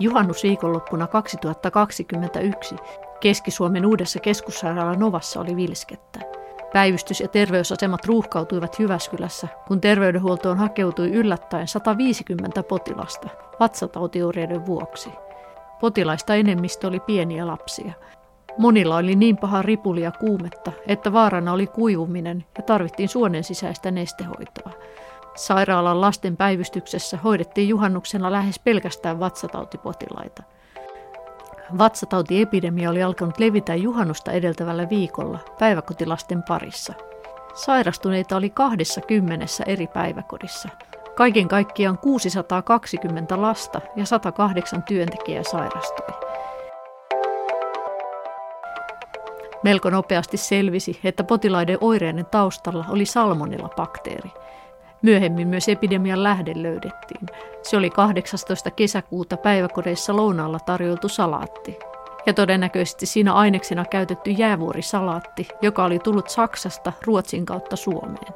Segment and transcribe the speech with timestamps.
[0.00, 2.76] Juhannusviikonloppuna 2021
[3.20, 6.20] Keski-Suomen uudessa keskussairaala Novassa oli vilskettä.
[6.72, 13.28] Päivystys- ja terveysasemat ruuhkautuivat Jyväskylässä, kun terveydenhuoltoon hakeutui yllättäen 150 potilasta
[13.60, 15.10] vatsatautioireiden vuoksi.
[15.80, 17.92] Potilaista enemmistö oli pieniä lapsia.
[18.58, 23.90] Monilla oli niin paha ripuli ja kuumetta, että vaarana oli kuivuminen ja tarvittiin suonen sisäistä
[23.90, 24.72] nestehoitoa.
[25.38, 30.42] Sairaalan lasten päivystyksessä hoidettiin juhannuksena lähes pelkästään vatsatautipotilaita.
[31.78, 36.94] Vatsatautiepidemia oli alkanut levitä juhannusta edeltävällä viikolla päiväkotilasten parissa.
[37.54, 40.68] Sairastuneita oli 20 eri päiväkodissa.
[41.16, 46.28] Kaiken kaikkiaan 620 lasta ja 108 työntekijää sairastui.
[49.64, 54.30] Melko nopeasti selvisi, että potilaiden oireiden taustalla oli salmonella-bakteeri–
[55.02, 57.26] Myöhemmin myös epidemian lähde löydettiin.
[57.62, 58.70] Se oli 18.
[58.70, 61.78] kesäkuuta päiväkodeissa lounaalla tarjoltu salaatti.
[62.26, 68.32] Ja todennäköisesti siinä aineksena käytetty jäävuorisalaatti, joka oli tullut Saksasta Ruotsin kautta Suomeen.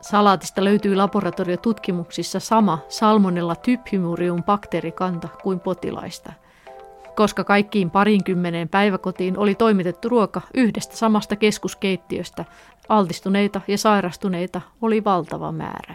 [0.00, 6.32] Salaatista löytyi laboratoriotutkimuksissa sama Salmonella typhimurium bakteerikanta kuin potilaista.
[7.16, 12.44] Koska kaikkiin parinkymmeneen päiväkotiin oli toimitettu ruoka yhdestä samasta keskuskeittiöstä,
[12.88, 15.94] Altistuneita ja sairastuneita oli valtava määrä.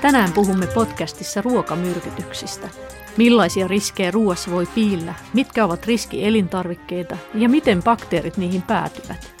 [0.00, 2.68] Tänään puhumme podcastissa ruokamyrkytyksistä.
[3.16, 9.34] Millaisia riskejä ruoassa voi piillä, mitkä ovat riskielintarvikkeita ja miten bakteerit niihin päätyvät.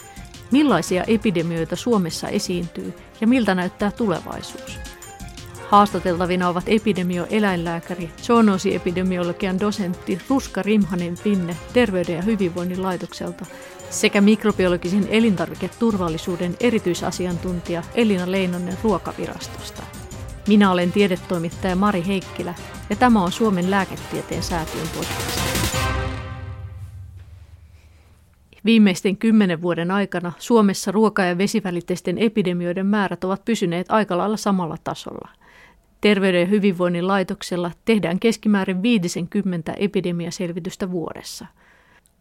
[0.50, 4.97] Millaisia epidemioita Suomessa esiintyy ja miltä näyttää tulevaisuus.
[5.68, 13.46] Haastateltavina ovat epidemioeläinlääkäri, zoonoosiepidemiologian dosentti Ruska Rimhanen Finne Terveyden ja hyvinvoinnin laitokselta
[13.90, 19.82] sekä mikrobiologisen elintarviketurvallisuuden erityisasiantuntija Elina Leinonen Ruokavirastosta.
[20.46, 22.54] Minä olen tiedetoimittaja Mari Heikkilä
[22.90, 25.40] ja tämä on Suomen lääketieteen säätiön podcast.
[28.64, 34.76] Viimeisten kymmenen vuoden aikana Suomessa ruoka- ja vesivälitteisten epidemioiden määrät ovat pysyneet aika lailla samalla
[34.84, 35.28] tasolla–
[36.00, 41.46] Terveyden ja hyvinvoinnin laitoksella tehdään keskimäärin 50 epidemiaselvitystä vuodessa.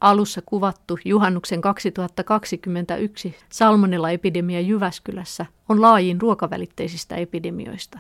[0.02, 8.00] Alussa kuvattu juhannuksen 2021 salmonella-epidemia Jyväskylässä on laajin ruokavälitteisistä epidemioista.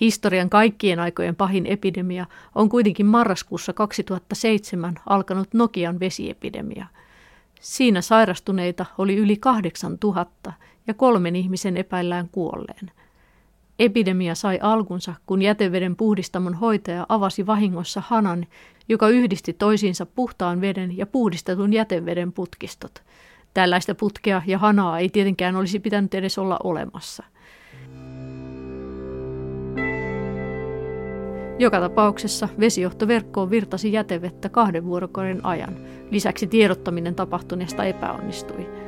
[0.00, 6.86] Historian kaikkien aikojen pahin epidemia on kuitenkin marraskuussa 2007 alkanut Nokian vesiepidemia.
[7.60, 10.52] Siinä sairastuneita oli yli 8000
[10.86, 12.90] ja kolmen ihmisen epäillään kuolleen–
[13.78, 18.46] Epidemia sai alkunsa, kun jäteveden puhdistamon hoitaja avasi vahingossa hanan,
[18.88, 23.02] joka yhdisti toisiinsa puhtaan veden ja puhdistetun jäteveden putkistot.
[23.54, 27.24] Tällaista putkea ja hanaa ei tietenkään olisi pitänyt edes olla olemassa.
[31.58, 35.76] Joka tapauksessa vesijohtoverkkoon virtasi jätevettä kahden vuorokauden ajan.
[36.10, 38.85] Lisäksi tiedottaminen tapahtuneesta epäonnistui.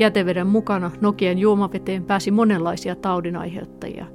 [0.00, 4.06] Jäteveden mukana Nokian juomaveteen pääsi monenlaisia taudinaiheuttajia.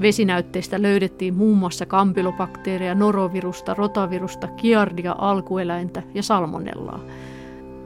[0.00, 7.00] Vesinäytteistä löydettiin muun muassa kampylobakteereja, norovirusta, rotavirusta, kiardia, alkueläintä ja salmonellaa.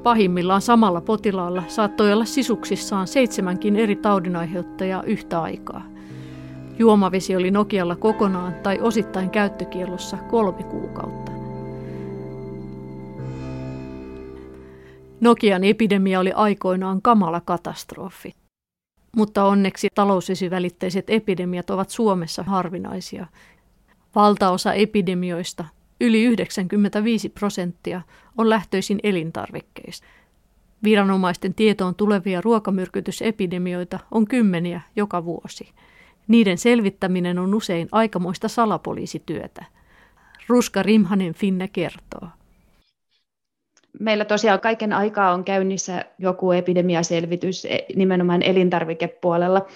[0.02, 5.82] Pahimmillaan samalla potilaalla saattoi olla sisuksissaan seitsemänkin eri taudinaiheuttajaa yhtä aikaa.
[6.78, 11.35] Juomavesi oli Nokialla kokonaan tai osittain käyttökiellossa kolme kuukautta.
[15.26, 18.34] Nokian epidemia oli aikoinaan kamala katastrofi.
[19.16, 23.26] Mutta onneksi talousvesivälitteiset epidemiat ovat Suomessa harvinaisia.
[24.14, 25.64] Valtaosa epidemioista,
[26.00, 28.02] yli 95 prosenttia,
[28.38, 30.06] on lähtöisin elintarvikkeista.
[30.84, 35.68] Viranomaisten tietoon tulevia ruokamyrkytysepidemioita on kymmeniä joka vuosi.
[36.28, 39.64] Niiden selvittäminen on usein aikamoista salapoliisityötä.
[40.48, 42.28] Ruska Rimhanen Finne kertoo
[44.00, 49.66] meillä tosiaan kaiken aikaa on käynnissä joku epidemiaselvitys e, nimenomaan elintarvikepuolella.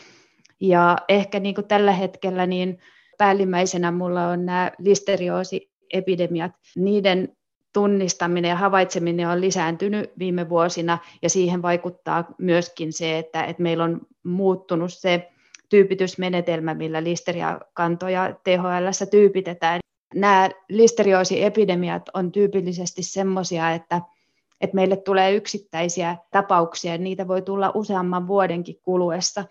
[0.61, 2.79] Ja ehkä niin kuin tällä hetkellä niin
[3.19, 6.53] päällimmäisenä mulla on nämä listeriosiepidemiat.
[6.77, 7.29] Niiden
[7.73, 13.85] tunnistaminen ja havaitseminen on lisääntynyt viime vuosina ja siihen vaikuttaa myöskin se, että, että meillä
[13.85, 15.31] on muuttunut se
[15.69, 19.80] tyypitysmenetelmä, millä listeriakantoja THL tyypitetään
[20.15, 24.01] nämä listeriosiepidemiat on tyypillisesti semmoisia, että,
[24.61, 29.45] että meille tulee yksittäisiä tapauksia, niitä voi tulla useamman vuodenkin kuluessa.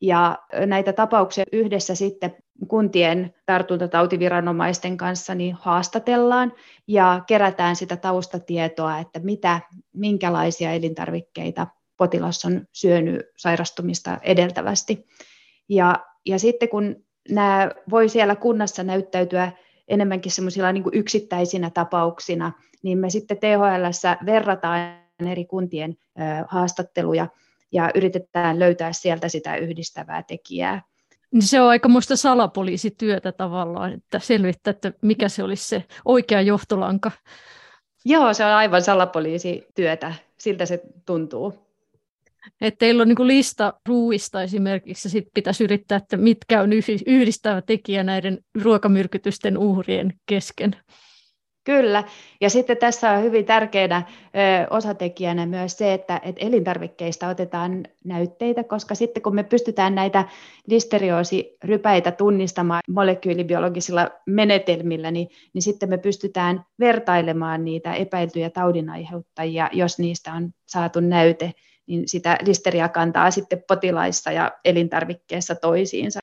[0.00, 2.36] Ja näitä tapauksia yhdessä sitten
[2.68, 6.52] kuntien tartuntatautiviranomaisten kanssa niin haastatellaan
[6.86, 9.60] ja kerätään sitä taustatietoa, että mitä,
[9.92, 11.66] minkälaisia elintarvikkeita
[11.96, 15.06] potilas on syönyt sairastumista edeltävästi.
[15.68, 19.52] Ja, ja sitten kun nämä voi siellä kunnassa näyttäytyä
[19.88, 22.52] enemmänkin semmoisilla niin yksittäisinä tapauksina,
[22.82, 24.80] niin me sitten THL verrataan
[25.30, 25.96] eri kuntien
[26.48, 27.26] haastatteluja
[27.72, 30.82] ja yritetään löytää sieltä sitä yhdistävää tekijää.
[31.32, 36.40] Niin se on aika muista salapoliisityötä tavallaan, että selvittää, että mikä se olisi se oikea
[36.40, 37.10] johtolanka.
[38.04, 41.65] Joo, se on aivan salapoliisityötä, siltä se tuntuu.
[42.60, 46.70] Että teillä on niin lista ruuista esimerkiksi, ja sitten pitäisi yrittää, että mitkä on
[47.06, 50.76] yhdistävä tekijä näiden ruokamyrkytysten uhrien kesken.
[51.64, 52.04] Kyllä,
[52.40, 54.02] ja sitten tässä on hyvin tärkeänä
[54.70, 60.24] osatekijänä myös se, että, elintarvikkeista otetaan näytteitä, koska sitten kun me pystytään näitä
[60.66, 70.32] listeriosirypäitä tunnistamaan molekyylibiologisilla menetelmillä, niin, niin sitten me pystytään vertailemaan niitä epäiltyjä taudinaiheuttajia, jos niistä
[70.32, 71.52] on saatu näyte,
[71.86, 76.20] niin sitä listeriä kantaa sitten potilaissa ja elintarvikkeissa toisiinsa.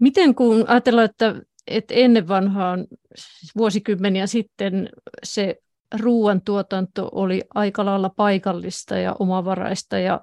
[0.00, 1.34] Miten kun ajatellaan, että
[1.68, 2.86] että ennen vanhaan,
[3.16, 4.88] siis vuosikymmeniä sitten,
[5.22, 5.56] se
[6.00, 10.20] ruoantuotanto oli aika lailla paikallista ja omavaraista ja,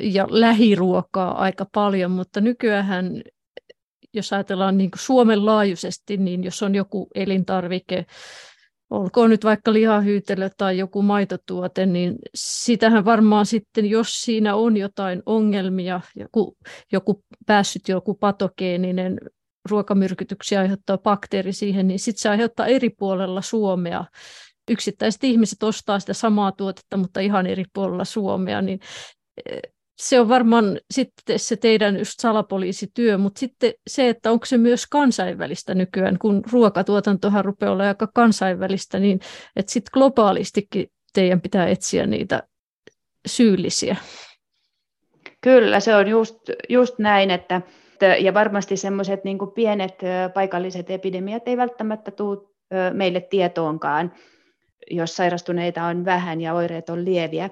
[0.00, 3.22] ja lähiruokaa aika paljon, mutta nykyään
[4.14, 8.06] jos ajatellaan niin kuin Suomen laajuisesti, niin jos on joku elintarvike,
[8.90, 15.22] olkoon nyt vaikka lihahyytelö tai joku maitotuote, niin sitähän varmaan sitten, jos siinä on jotain
[15.26, 16.56] ongelmia, joku,
[16.92, 19.18] joku päässyt joku patogeeninen
[19.70, 24.04] ruokamyrkytyksiä aiheuttava bakteeri siihen, niin sitten se aiheuttaa eri puolella Suomea.
[24.70, 28.80] Yksittäiset ihmiset ostaa sitä samaa tuotetta, mutta ihan eri puolella Suomea, niin
[29.50, 29.60] eh,
[29.98, 34.86] se on varmaan sitten se teidän just salapoliisityö, mutta sitten se, että onko se myös
[34.86, 39.20] kansainvälistä nykyään, kun ruokatuotantohan rupeaa olla aika kansainvälistä, niin
[39.56, 42.42] että sitten globaalistikin teidän pitää etsiä niitä
[43.26, 43.96] syyllisiä.
[45.40, 47.62] Kyllä, se on just, just näin, että
[48.18, 49.94] ja varmasti semmoiset niin pienet
[50.34, 52.48] paikalliset epidemiat ei välttämättä tule
[52.92, 54.12] meille tietoonkaan,
[54.90, 57.50] jos sairastuneita on vähän ja oireet on lieviä.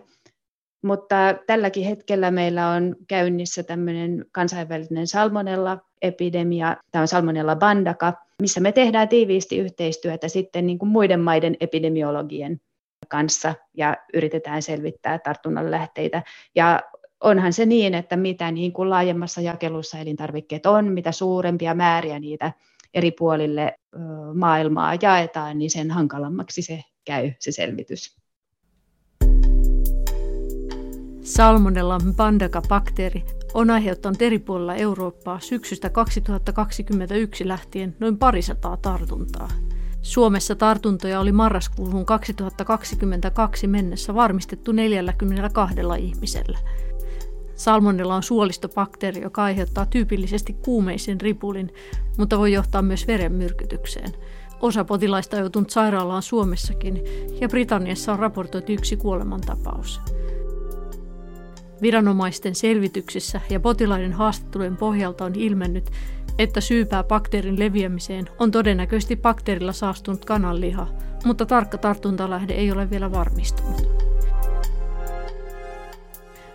[0.87, 1.17] Mutta
[1.47, 8.13] tälläkin hetkellä meillä on käynnissä tämmöinen kansainvälinen salmonella-epidemia, tämä on salmonella bandaka,
[8.43, 12.61] missä me tehdään tiiviisti yhteistyötä sitten niin kuin muiden maiden epidemiologien
[13.09, 16.23] kanssa ja yritetään selvittää tartunnan lähteitä.
[16.55, 16.83] Ja
[17.21, 22.53] onhan se niin, että mitä niin kuin laajemmassa jakelussa elintarvikkeet on, mitä suurempia määriä niitä
[22.95, 23.75] eri puolille
[24.35, 28.17] maailmaa jaetaan, niin sen hankalammaksi se käy se selvitys.
[31.27, 33.25] Salmonella bandaka-bakteeri
[33.55, 39.49] on aiheuttanut eri puolilla Eurooppaa syksystä 2021 lähtien noin parisataa tartuntaa.
[40.03, 46.59] Suomessa tartuntoja oli marraskuuhun 2022 mennessä varmistettu 42 ihmisellä–
[47.57, 51.73] Salmonella on suolistobakteeri, joka aiheuttaa tyypillisesti kuumeisen ripulin,
[52.19, 54.13] mutta voi johtaa myös verenmyrkytykseen.
[54.61, 57.03] Osa potilaista on joutunut sairaalaan Suomessakin
[57.41, 60.01] ja Britanniassa on raportoitu yksi kuolemantapaus.
[61.83, 65.91] Viranomaisten selvityksissä ja potilaiden haastattelujen pohjalta on ilmennyt,
[66.39, 70.89] että syypää bakteerin leviämiseen on todennäköisesti bakteerilla saastunut kananliha,
[71.25, 74.07] mutta tarkka tartuntalähde ei ole vielä varmistunut.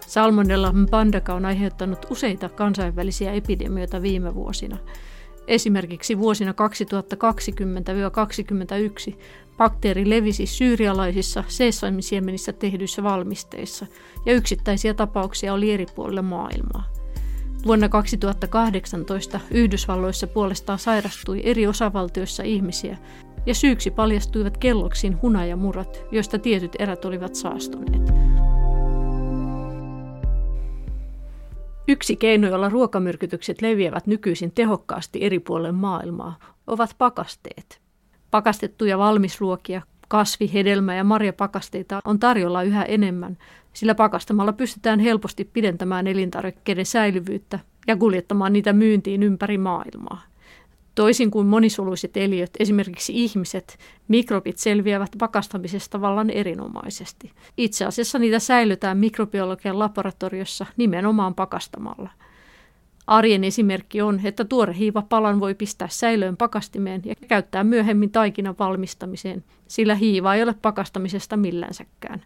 [0.07, 4.77] Salmonella pandaka on aiheuttanut useita kansainvälisiä epidemioita viime vuosina.
[5.47, 6.53] Esimerkiksi vuosina
[9.11, 9.15] 2020-2021
[9.57, 13.85] bakteeri levisi syyrialaisissa seesamisiemenissä tehdyissä valmisteissa
[14.25, 16.83] ja yksittäisiä tapauksia oli eri puolilla maailmaa.
[17.65, 22.97] Vuonna 2018 Yhdysvalloissa puolestaan sairastui eri osavaltioissa ihmisiä
[23.45, 28.11] ja syyksi paljastuivat kelloksin hunajamurat, joista tietyt erät olivat saastuneet.
[31.87, 37.81] Yksi keino, jolla ruokamyrkytykset leviävät nykyisin tehokkaasti eri puolille maailmaa, ovat pakasteet.
[38.31, 43.37] Pakastettuja valmisruokia, kasvi-, hedelmä- ja marjapakasteita on tarjolla yhä enemmän,
[43.73, 50.30] sillä pakastamalla pystytään helposti pidentämään elintarvikkeiden säilyvyyttä ja kuljettamaan niitä myyntiin ympäri maailmaa.
[50.95, 57.31] Toisin kuin monisoluiset eliöt, esimerkiksi ihmiset, mikrobit selviävät pakastamisesta vallan erinomaisesti.
[57.57, 62.09] Itse asiassa niitä säilytään mikrobiologian laboratoriossa nimenomaan pakastamalla.
[63.07, 69.43] Arjen esimerkki on, että tuore hiivapalan voi pistää säilöön pakastimeen ja käyttää myöhemmin taikinan valmistamiseen,
[69.67, 72.23] sillä hiiva ei ole pakastamisesta millänsäkään.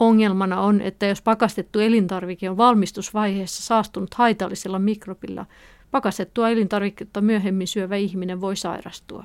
[0.00, 5.46] Ongelmana on, että jos pakastettu elintarvike on valmistusvaiheessa saastunut haitallisella mikrobilla,
[5.90, 9.24] Pakastettua elintarviketta myöhemmin syövä ihminen voi sairastua.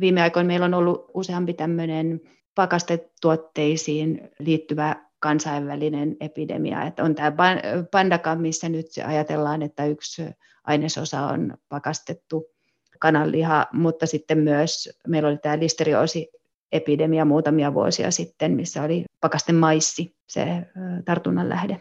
[0.00, 2.20] Viime aikoina meillä on ollut useampi tämmöinen
[2.54, 6.82] pakastetuotteisiin liittyvä kansainvälinen epidemia.
[6.82, 7.32] Että on tämä
[7.90, 10.22] pandakam, missä nyt ajatellaan, että yksi
[10.64, 12.46] ainesosa on pakastettu
[12.98, 16.28] kananliha, mutta sitten myös meillä oli tämä listerioosi
[16.72, 20.46] epidemia muutamia vuosia sitten, missä oli pakasten maissi se
[21.04, 21.80] tartunnan lähde.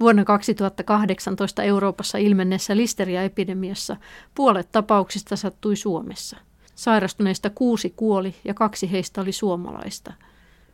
[0.00, 3.96] Vuonna 2018 Euroopassa ilmenneessä listeria-epidemiassa
[4.34, 6.36] puolet tapauksista sattui Suomessa.
[6.74, 10.12] Sairastuneista kuusi kuoli ja kaksi heistä oli suomalaista.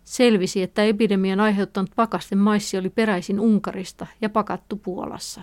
[0.04, 5.42] Selvisi, että epidemian aiheuttanut pakasten maissi oli peräisin Unkarista ja pakattu Puolassa.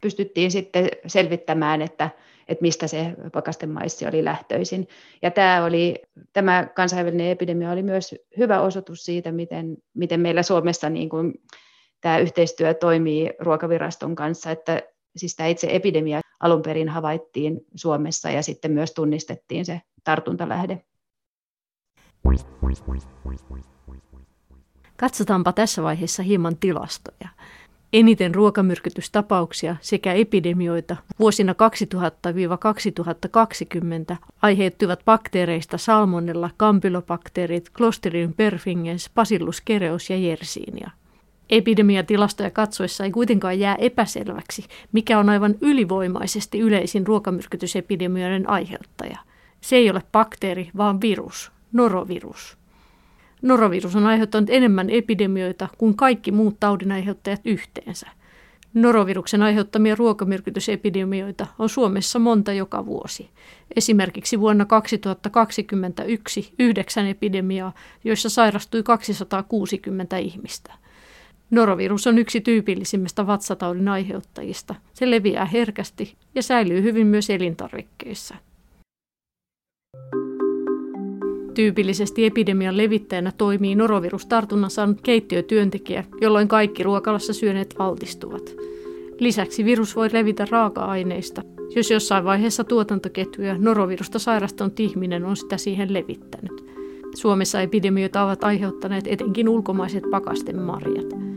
[0.00, 2.10] Pystyttiin sitten selvittämään, että,
[2.48, 4.88] että mistä se pakasten maissi oli lähtöisin.
[5.22, 5.94] Ja tämä, oli,
[6.32, 11.34] tämä kansainvälinen epidemia oli myös hyvä osoitus siitä, miten, miten meillä Suomessa niin kuin
[12.00, 14.82] tämä yhteistyö toimii ruokaviraston kanssa, että
[15.16, 20.84] siis tämä itse epidemia alun perin havaittiin Suomessa ja sitten myös tunnistettiin se tartuntalähde.
[24.96, 27.28] Katsotaanpa tässä vaiheessa hieman tilastoja.
[27.92, 31.54] Eniten ruokamyrkytystapauksia sekä epidemioita vuosina
[34.12, 40.90] 2000-2020 aiheuttivat bakteereista salmonella, kampylobakteerit, Clostridium perfringens, Bacillus kereus ja Yersinia.
[41.50, 49.18] Epidemiatilastoja katsoessa ei kuitenkaan jää epäselväksi, mikä on aivan ylivoimaisesti yleisin ruokamyrkytysepidemioiden aiheuttaja.
[49.60, 52.58] Se ei ole bakteeri, vaan virus, norovirus.
[53.42, 58.06] Norovirus on aiheuttanut enemmän epidemioita kuin kaikki muut taudinaiheuttajat yhteensä.
[58.74, 63.30] Noroviruksen aiheuttamia ruokamyrkytysepidemioita on Suomessa monta joka vuosi.
[63.76, 67.72] Esimerkiksi vuonna 2021 yhdeksän epidemiaa,
[68.04, 70.74] joissa sairastui 260 ihmistä–
[71.50, 74.74] Norovirus on yksi tyypillisimmistä vatsataudin aiheuttajista.
[74.92, 78.34] Se leviää herkästi ja säilyy hyvin myös elintarvikkeissa.
[81.54, 88.56] Tyypillisesti epidemian levittäjänä toimii norovirustartunnan saanut keittiötyöntekijä, jolloin kaikki ruokalassa syöneet altistuvat.
[89.18, 91.42] Lisäksi virus voi levitä raaka-aineista,
[91.76, 96.64] jos jossain vaiheessa tuotantoketjuja norovirusta sairastunut ihminen on sitä siihen levittänyt.
[97.14, 101.27] Suomessa epidemioita ovat aiheuttaneet etenkin ulkomaiset pakasten marjat.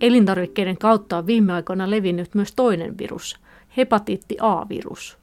[0.00, 3.36] Elintarvikkeiden kautta on viime aikoina levinnyt myös toinen virus,
[3.76, 5.18] hepatiitti A-virus.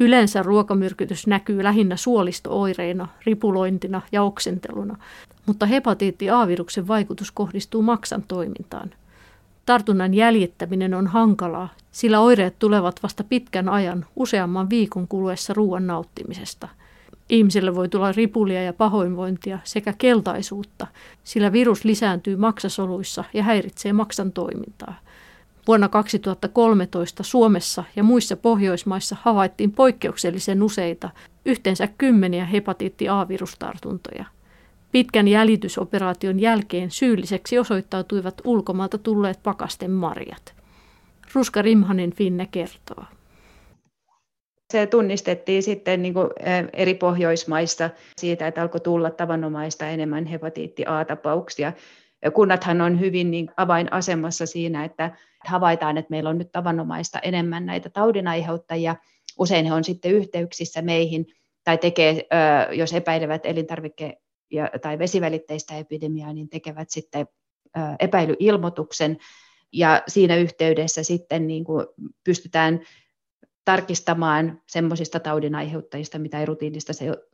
[0.00, 4.96] Yleensä ruokamyrkytys näkyy lähinnä suolistooireina, ripulointina ja oksenteluna,
[5.46, 8.90] mutta hepatiitti A-viruksen vaikutus kohdistuu maksan toimintaan.
[9.66, 16.68] Tartunnan jäljittäminen on hankalaa, sillä oireet tulevat vasta pitkän ajan useamman viikon kuluessa ruoan nauttimisesta–
[17.28, 20.86] Ihmiselle voi tulla ripulia ja pahoinvointia sekä keltaisuutta,
[21.24, 24.94] sillä virus lisääntyy maksasoluissa ja häiritsee maksan toimintaa.
[25.66, 31.10] Vuonna 2013 Suomessa ja muissa Pohjoismaissa havaittiin poikkeuksellisen useita,
[31.46, 34.24] yhteensä kymmeniä hepatiitti A-virustartuntoja.
[34.92, 40.54] Pitkän jäljitysoperaation jälkeen syylliseksi osoittautuivat ulkomailta tulleet pakasten marjat.
[41.34, 43.04] Ruska Rimhanen Finne kertoo
[44.72, 46.28] se tunnistettiin sitten niin kuin
[46.72, 51.72] eri Pohjoismaissa siitä, että alkoi tulla tavanomaista enemmän hepatiitti A-tapauksia.
[52.34, 57.90] Kunnathan on hyvin niin avainasemassa siinä, että havaitaan, että meillä on nyt tavanomaista enemmän näitä
[57.90, 58.96] taudinaiheuttajia.
[59.38, 61.26] Usein he on sitten yhteyksissä meihin
[61.64, 62.26] tai tekee,
[62.72, 64.20] jos epäilevät elintarvike-
[64.82, 67.26] tai vesivälitteistä epidemiaa, niin tekevät sitten
[68.00, 69.18] epäilyilmoituksen
[69.72, 71.86] ja siinä yhteydessä sitten niin kuin
[72.24, 72.80] pystytään
[73.64, 76.46] tarkistamaan semmoisista taudin aiheuttajista, mitä ei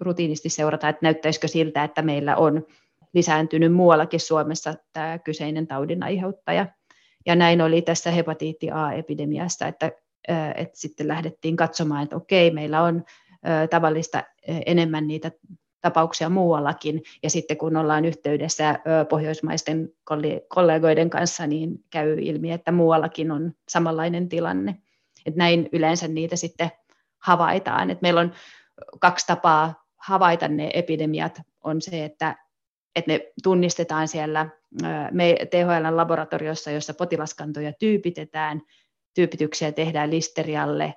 [0.00, 2.66] rutiinisti seurata, että näyttäisikö siltä, että meillä on
[3.14, 6.66] lisääntynyt muuallakin Suomessa tämä kyseinen taudin aiheuttaja.
[7.26, 9.92] Ja näin oli tässä hepatiitti A-epidemiassa, että,
[10.54, 13.04] että sitten lähdettiin katsomaan, että okei, meillä on
[13.70, 14.22] tavallista
[14.66, 15.30] enemmän niitä
[15.80, 19.88] tapauksia muuallakin, ja sitten kun ollaan yhteydessä pohjoismaisten
[20.48, 24.76] kollegoiden kanssa, niin käy ilmi, että muuallakin on samanlainen tilanne.
[25.28, 26.70] Että näin yleensä niitä sitten
[27.18, 27.90] havaitaan.
[27.90, 28.32] Et meillä on
[29.00, 31.40] kaksi tapaa havaita ne epidemiat.
[31.64, 32.36] On se, että,
[32.96, 34.48] että ne tunnistetaan siellä
[35.10, 38.62] me THL-laboratoriossa, jossa potilaskantoja tyypitetään.
[39.14, 40.94] Tyypityksiä tehdään listerialle,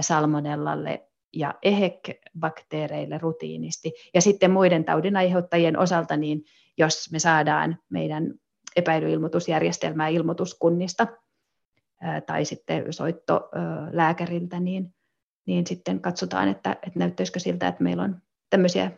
[0.00, 3.92] salmonellalle ja EHEC-bakteereille rutiinisti.
[4.14, 6.44] Ja sitten muiden taudin aiheuttajien osalta, niin
[6.78, 8.34] jos me saadaan meidän
[8.76, 11.06] epäilyilmoitusjärjestelmää ilmoituskunnista–
[12.26, 13.50] tai sitten soitto
[13.92, 14.94] lääkäriltä, niin,
[15.46, 18.16] niin sitten katsotaan, että, että näyttäisikö siltä, että meillä on
[18.50, 18.90] tämmöisiä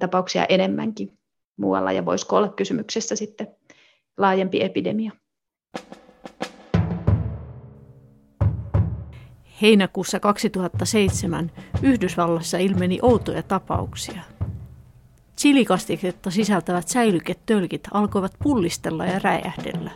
[0.00, 1.18] tapauksia enemmänkin
[1.56, 3.48] muualla ja voisiko olla kysymyksessä sitten
[4.16, 5.12] laajempi epidemia.
[9.62, 11.50] Heinäkuussa 2007
[11.82, 14.22] Yhdysvallassa ilmeni outoja tapauksia.
[15.38, 19.90] Chilikastiketta sisältävät säilyketölkit alkoivat pullistella ja räjähdellä.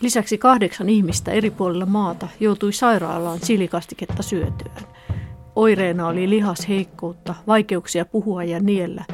[0.00, 4.82] Lisäksi kahdeksan ihmistä eri puolilla maata joutui sairaalaan chilikastiketta syötyään.
[5.56, 9.04] Oireena oli lihasheikkoutta, vaikeuksia puhua ja niellä.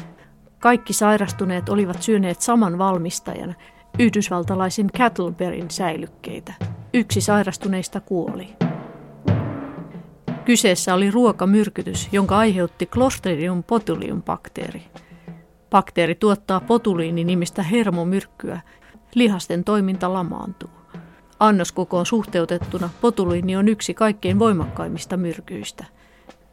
[0.58, 3.56] Kaikki sairastuneet olivat syöneet saman valmistajan,
[3.98, 6.54] yhdysvaltalaisen Cattleberryn säilykkeitä.
[6.94, 8.48] Yksi sairastuneista kuoli.
[10.44, 14.82] Kyseessä oli ruokamyrkytys, jonka aiheutti Clostridium botulium bakteeri.
[15.70, 18.60] Bakteeri tuottaa potuliini-nimistä hermomyrkkyä.
[19.14, 20.75] Lihasten toiminta lamaantuu.
[21.40, 25.84] Annoskokoon suhteutettuna potuliini on yksi kaikkein voimakkaimmista myrkyistä.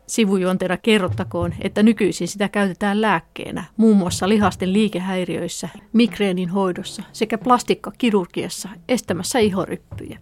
[0.07, 8.69] Sivujuonteena kerrottakoon, että nykyisin sitä käytetään lääkkeenä, muun muassa lihasten liikehäiriöissä, migreenin hoidossa sekä plastikkakirurgiassa
[8.87, 10.19] estämässä ihoryppyjä.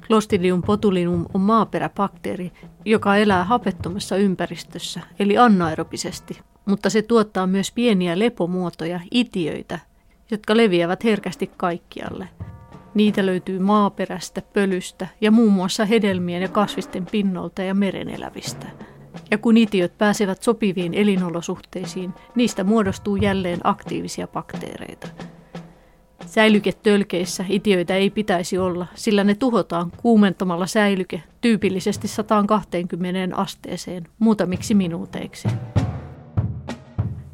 [0.00, 2.52] Clostridium botulinum on maaperäbakteeri,
[2.84, 9.78] joka elää hapettomassa ympäristössä, eli anaerobisesti, mutta se tuottaa myös pieniä lepomuotoja, itiöitä,
[10.30, 12.28] jotka leviävät herkästi kaikkialle–
[12.98, 18.66] Niitä löytyy maaperästä, pölystä ja muun muassa hedelmien ja kasvisten pinnolta ja merenelävistä.
[19.30, 25.08] Ja kun itiöt pääsevät sopiviin elinolosuhteisiin, niistä muodostuu jälleen aktiivisia bakteereita.
[26.26, 35.48] Säilyketölkeissä itiöitä ei pitäisi olla, sillä ne tuhotaan kuumentamalla säilyke tyypillisesti 120 asteeseen muutamiksi minuuteiksi.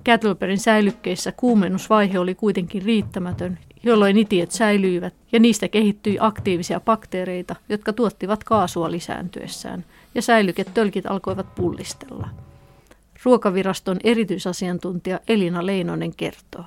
[0.06, 7.92] Cattleberryn säilykkeissä kuumennusvaihe oli kuitenkin riittämätön jolloin itiöt säilyivät ja niistä kehittyi aktiivisia bakteereita, jotka
[7.92, 12.28] tuottivat kaasua lisääntyessään ja säilyketölkit alkoivat pullistella.
[13.24, 16.64] Ruokaviraston erityisasiantuntija Elina Leinonen kertoo.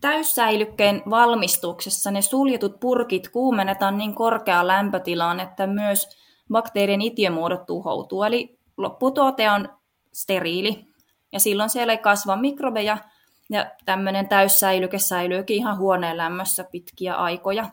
[0.00, 6.08] Täyssäilykkeen valmistuksessa ne suljetut purkit kuumennetaan niin korkeaan lämpötilaan, että myös
[6.52, 8.22] bakteerien itiemuodot tuhoutuu.
[8.22, 9.68] Eli lopputuote on
[10.12, 10.84] steriili
[11.32, 12.98] ja silloin siellä ei kasva mikrobeja–
[13.50, 17.70] ja tämmöinen täyssäilyke säilyykin ihan huoneen lämmössä pitkiä aikoja.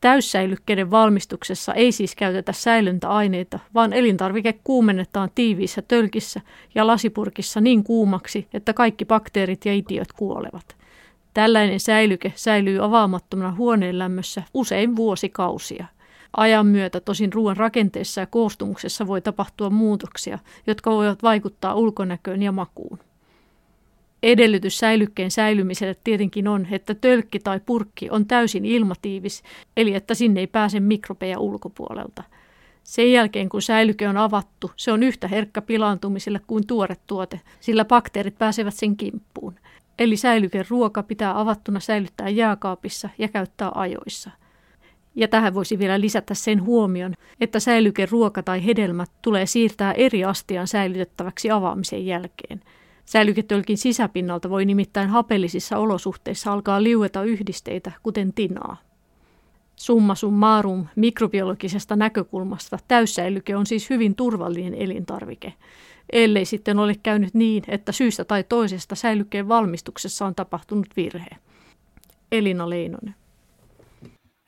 [0.00, 6.40] Täyssäilykkeiden valmistuksessa ei siis käytetä säilyntäaineita, vaan elintarvike kuumennetaan tiiviissä tölkissä
[6.74, 10.76] ja lasipurkissa niin kuumaksi, että kaikki bakteerit ja itiöt kuolevat.
[11.34, 15.86] Tällainen säilyke säilyy avaamattomana huoneen lämmössä usein vuosikausia.
[16.36, 22.52] Ajan myötä tosin ruoan rakenteessa ja koostumuksessa voi tapahtua muutoksia, jotka voivat vaikuttaa ulkonäköön ja
[22.52, 22.98] makuun.
[24.22, 29.42] Edellytys säilykkeen säilymiselle tietenkin on, että tölkki tai purkki on täysin ilmatiivis,
[29.76, 32.22] eli että sinne ei pääse mikrobeja ulkopuolelta.
[32.84, 37.84] Sen jälkeen kun säilyke on avattu, se on yhtä herkkä pilaantumiselle kuin tuore tuote, sillä
[37.84, 39.54] bakteerit pääsevät sen kimppuun.
[39.98, 44.30] Eli säilyken ruoka pitää avattuna säilyttää jääkaapissa ja käyttää ajoissa.
[45.14, 50.24] Ja tähän voisi vielä lisätä sen huomion, että säilyken ruoka tai hedelmät tulee siirtää eri
[50.24, 52.60] astian säilytettäväksi avaamisen jälkeen–
[53.04, 58.76] Säilyketölkin sisäpinnalta voi nimittäin hapellisissa olosuhteissa alkaa liueta yhdisteitä, kuten tinaa.
[59.76, 65.52] Summa summarum mikrobiologisesta näkökulmasta täyssäilyke on siis hyvin turvallinen elintarvike,
[66.12, 71.30] ellei sitten ole käynyt niin, että syystä tai toisesta säilykkeen valmistuksessa on tapahtunut virhe.
[72.32, 73.14] Elina Leinonen.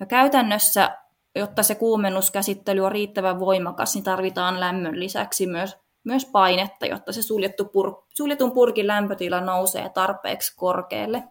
[0.01, 0.99] Ja käytännössä,
[1.35, 7.23] jotta se kuumennuskäsittely on riittävän voimakas, niin tarvitaan lämmön lisäksi myös myös painetta, jotta se
[7.23, 11.25] suljettu pur, suljetun purkin lämpötila nousee tarpeeksi korkealle.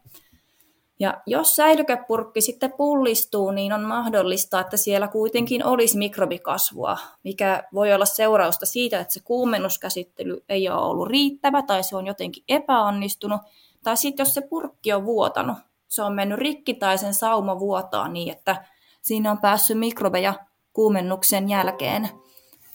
[1.00, 7.94] Ja jos säilykepurkki sitten pullistuu, niin on mahdollista, että siellä kuitenkin olisi mikrobikasvua, mikä voi
[7.94, 13.42] olla seurausta siitä, että se kuumennuskäsittely ei ole ollut riittävä tai se on jotenkin epäonnistunut.
[13.84, 15.58] Tai sitten jos se purkki on vuotanut,
[15.88, 18.66] se on mennyt rikki tai sen sauma vuotaa niin, että
[19.02, 20.34] siinä on päässyt mikrobeja
[20.74, 22.10] kuumennuksen jälkeen.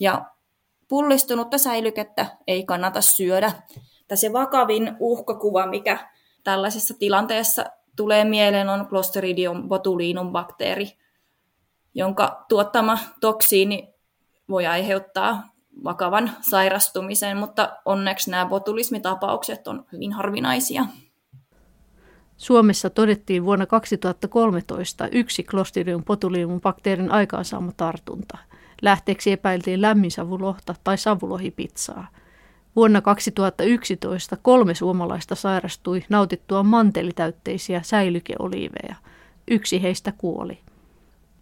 [0.00, 0.24] Ja
[0.88, 3.52] Pullistunutta säilykettä ei kannata syödä.
[4.14, 6.10] Se vakavin uhkakuva, mikä
[6.44, 7.64] tällaisessa tilanteessa
[7.96, 10.98] tulee mieleen, on Clostridium botulinum bakteeri,
[11.94, 13.94] jonka tuottama toksiini
[14.48, 15.42] voi aiheuttaa
[15.84, 20.86] vakavan sairastumisen, mutta onneksi nämä botulismitapaukset on hyvin harvinaisia.
[22.36, 28.38] Suomessa todettiin vuonna 2013 yksi Clostridium botulinum bakteerin aikaansaama tartunta–
[28.82, 32.08] Lähteeksi epäiltiin lämminsavulohta tai savulohipizzaa.
[32.76, 38.94] Vuonna 2011 kolme suomalaista sairastui nautittua mantelitäytteisiä säilykeoliiveja.
[39.50, 40.58] Yksi heistä kuoli.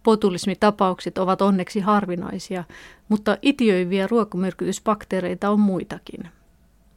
[0.03, 2.63] Potulismitapaukset ovat onneksi harvinaisia,
[3.09, 6.29] mutta itiöiviä ruokamyrkytysbakteereita on muitakin.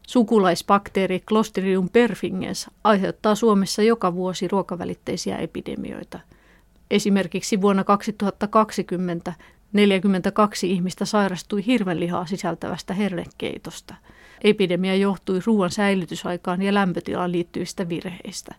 [0.07, 6.21] Sukulaisbakteeri Clostridium perfingens aiheuttaa Suomessa joka vuosi ruokavälitteisiä epidemioita–
[6.91, 9.33] Esimerkiksi vuonna 2020
[9.73, 13.95] 42 ihmistä sairastui hirvenlihaa sisältävästä hernekeitosta.
[14.45, 18.55] Epidemia johtui ruoan säilytysaikaan ja lämpötilaan liittyvistä virheistä.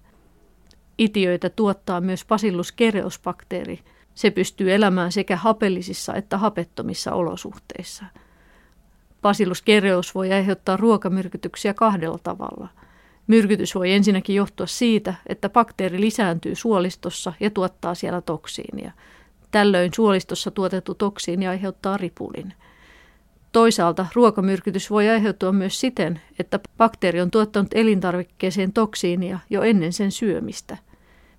[0.98, 3.80] Itiöitä tuottaa myös Bacillus kereusbakteeri.
[4.14, 8.06] Se pystyy elämään sekä hapellisissa että hapettomissa olosuhteissa.
[9.22, 12.68] Bacillus kereus voi aiheuttaa ruokamyrkytyksiä kahdella tavalla.
[13.28, 18.92] Myrkytys voi ensinnäkin johtua siitä, että bakteeri lisääntyy suolistossa ja tuottaa siellä toksiinia.
[19.52, 22.54] Tällöin suolistossa tuotettu toksiini aiheuttaa ripulin.
[23.52, 30.12] Toisaalta ruokamyrkytys voi aiheutua myös siten, että bakteeri on tuottanut elintarvikkeeseen toksiinia jo ennen sen
[30.12, 30.78] syömistä.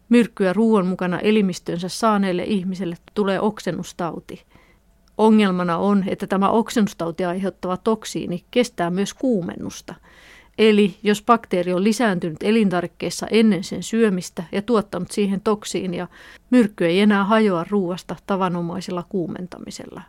[0.08, 4.42] Myrkkyä ruoan mukana elimistönsä saaneelle ihmiselle tulee oksennustauti.
[5.18, 9.94] Ongelmana on, että tämä oksennustauti aiheuttava toksiini kestää myös kuumennusta.
[10.58, 16.08] Eli jos bakteeri on lisääntynyt elintarvikkeessa ennen sen syömistä ja tuottanut siihen toksiinia,
[16.50, 20.02] myrkky ei enää hajoa ruuasta tavanomaisella kuumentamisella.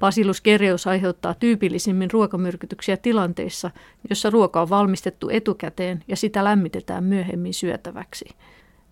[0.00, 3.70] Bacillus kereus aiheuttaa tyypillisimmin ruokamyrkytyksiä tilanteissa,
[4.10, 8.24] jossa ruoka on valmistettu etukäteen ja sitä lämmitetään myöhemmin syötäväksi.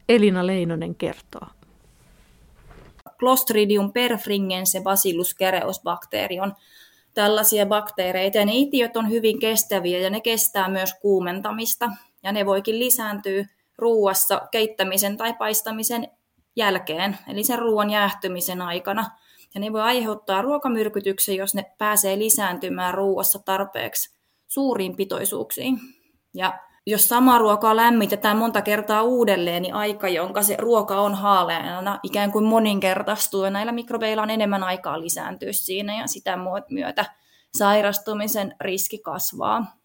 [0.08, 1.46] Elina Leinonen kertoo.
[3.18, 6.54] Clostridium perfringens Bacillus kereus bakteeri on
[7.14, 11.90] tällaisia bakteereita ja ne itiöt on hyvin kestäviä ja ne kestää myös kuumentamista
[12.22, 13.44] ja ne voikin lisääntyä
[13.78, 16.08] ruuassa keittämisen tai paistamisen
[16.56, 19.10] jälkeen, eli sen ruoan jäähtymisen aikana–
[19.54, 24.16] ja ne voi aiheuttaa ruokamyrkytyksen, jos ne pääsee lisääntymään ruoassa tarpeeksi
[24.48, 25.80] suuriin pitoisuuksiin.
[26.34, 32.00] Ja jos sama ruokaa lämmitetään monta kertaa uudelleen, niin aika, jonka se ruoka on haaleana,
[32.02, 36.38] ikään kuin moninkertaistuu, ja näillä mikrobeilla on enemmän aikaa lisääntyä siinä, ja sitä
[36.70, 37.04] myötä
[37.54, 39.76] sairastumisen riski kasvaa.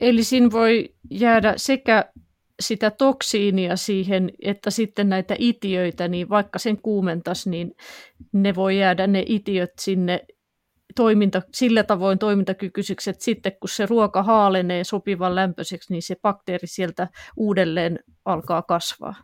[0.00, 2.04] Eli siinä voi jäädä sekä
[2.60, 7.76] sitä toksiinia siihen, että sitten näitä itiöitä, niin vaikka sen kuumentaisi, niin
[8.32, 10.24] ne voi jäädä ne itiöt sinne
[10.96, 16.66] toiminta, sillä tavoin toimintakykyisiksi, että sitten kun se ruoka haalenee sopivan lämpöiseksi, niin se bakteeri
[16.66, 19.14] sieltä uudelleen alkaa kasvaa.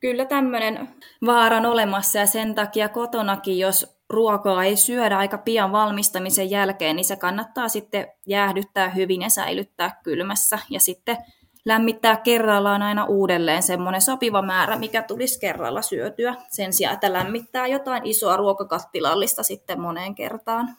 [0.00, 0.88] Kyllä tämmöinen
[1.26, 6.96] vaara on olemassa ja sen takia kotonakin, jos ruokaa ei syödä aika pian valmistamisen jälkeen,
[6.96, 10.58] niin se kannattaa sitten jäähdyttää hyvin ja säilyttää kylmässä.
[10.70, 11.16] Ja sitten
[11.64, 17.66] lämmittää kerrallaan aina uudelleen semmoinen sopiva määrä, mikä tulisi kerralla syötyä, sen sijaan, että lämmittää
[17.66, 20.76] jotain isoa ruokakattilallista sitten moneen kertaan.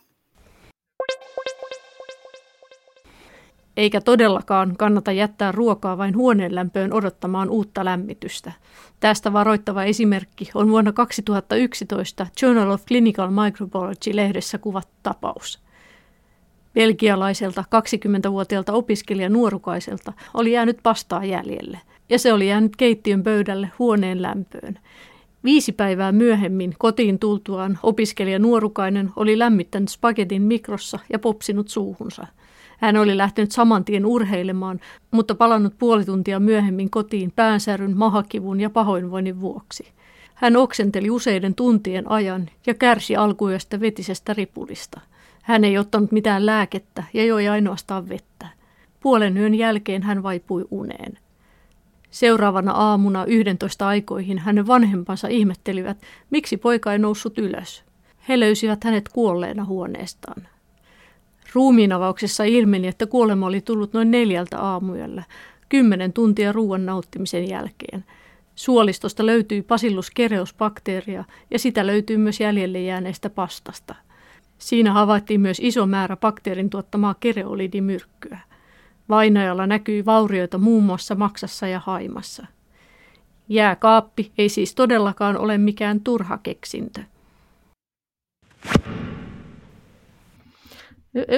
[3.78, 8.52] Eikä todellakaan kannata jättää ruokaa vain huoneen lämpöön odottamaan uutta lämmitystä.
[9.00, 15.64] Tästä varoittava esimerkki on vuonna 2011 Journal of Clinical Microbiology-lehdessä kuvattu tapaus.
[16.75, 24.21] Belgialaiselta 20-vuotiaalta opiskelija nuorukaiselta oli jäänyt pastaa jäljelle, ja se oli jäänyt keittiön pöydälle huoneen
[24.21, 24.79] lämpöön.
[25.43, 32.27] Viisi päivää myöhemmin kotiin tultuaan opiskelija nuorukainen oli lämmittänyt spagetin mikrossa ja popsinut suuhunsa.
[32.77, 34.79] Hän oli lähtenyt saman tien urheilemaan,
[35.11, 39.88] mutta palannut puoli tuntia myöhemmin kotiin päänsäryn, mahakivun ja pahoinvoinnin vuoksi.
[40.33, 45.01] Hän oksenteli useiden tuntien ajan ja kärsi alkuyöstä vetisestä ripulista–
[45.45, 48.47] hän ei ottanut mitään lääkettä ja joi ainoastaan vettä.
[48.99, 51.19] Puolen yön jälkeen hän vaipui uneen.
[52.12, 55.97] Seuraavana aamuna 11 aikoihin hänen vanhempansa ihmettelivät,
[56.29, 57.84] miksi poika ei noussut ylös.
[58.29, 60.47] He löysivät hänet kuolleena huoneestaan.
[61.53, 65.23] Ruumiinavauksessa ilmeni, että kuolema oli tullut noin neljältä aamuyöllä,
[65.69, 68.05] kymmenen tuntia ruoan nauttimisen jälkeen.
[68.55, 73.95] Suolistosta löytyi Bacillus kereusbakteeria ja sitä löytyy myös jäljelle jääneestä pastasta.
[74.58, 78.39] Siinä havaittiin myös iso määrä bakteerin tuottamaa kereolidimyrkkyä.
[79.10, 82.48] Vainajalla näkyi vaurioita muun muassa maksassa ja haimassa.
[83.50, 87.02] Jääkaappi ei siis todellakaan ole mikään turha keksintö.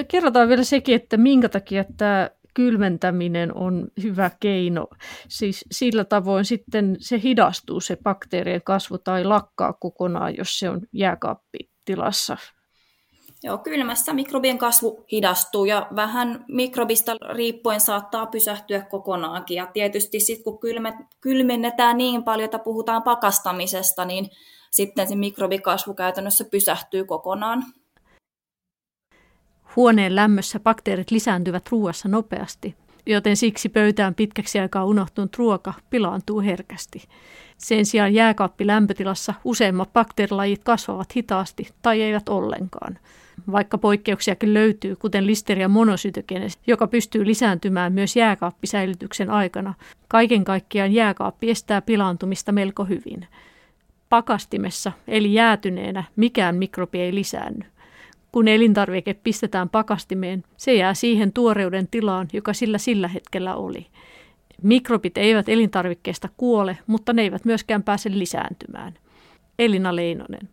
[0.07, 4.87] Kerrotaan vielä sekin, että minkä takia tämä kylmentäminen on hyvä keino.
[5.27, 10.81] Siis sillä tavoin sitten se hidastuu se bakteerien kasvu tai lakkaa kokonaan, jos se on
[10.93, 12.37] jääkaappitilassa
[13.47, 19.57] Joo, kylmässä mikrobien kasvu hidastuu ja vähän mikrobista riippuen saattaa pysähtyä kokonaankin.
[19.57, 20.59] Ja tietysti sitten kun
[21.21, 24.29] kylmennetään niin paljon, että puhutaan pakastamisesta, niin
[24.71, 27.63] sitten se mikrobikasvu käytännössä pysähtyy kokonaan.
[29.75, 37.03] Huoneen lämmössä bakteerit lisääntyvät ruoassa nopeasti, joten siksi pöytään pitkäksi aikaa unohtunut ruoka pilaantuu herkästi.
[37.57, 42.99] Sen sijaan jääkaappi lämpötilassa useimmat bakteerilajit kasvavat hitaasti tai eivät ollenkaan–
[43.51, 49.73] vaikka poikkeuksiakin löytyy, kuten listeria monosytogenes, joka pystyy lisääntymään myös jääkaappisäilytyksen aikana.
[50.07, 53.27] Kaiken kaikkiaan jääkaappi estää pilaantumista melko hyvin.
[54.09, 57.65] Pakastimessa, eli jäätyneenä, mikään mikrobi ei lisäänny.
[58.31, 63.87] Kun elintarvike pistetään pakastimeen, se jää siihen tuoreuden tilaan, joka sillä sillä hetkellä oli.
[64.63, 68.93] Mikrobit eivät elintarvikkeesta kuole, mutta ne eivät myöskään pääse lisääntymään.
[69.59, 70.49] Elina Leinonen.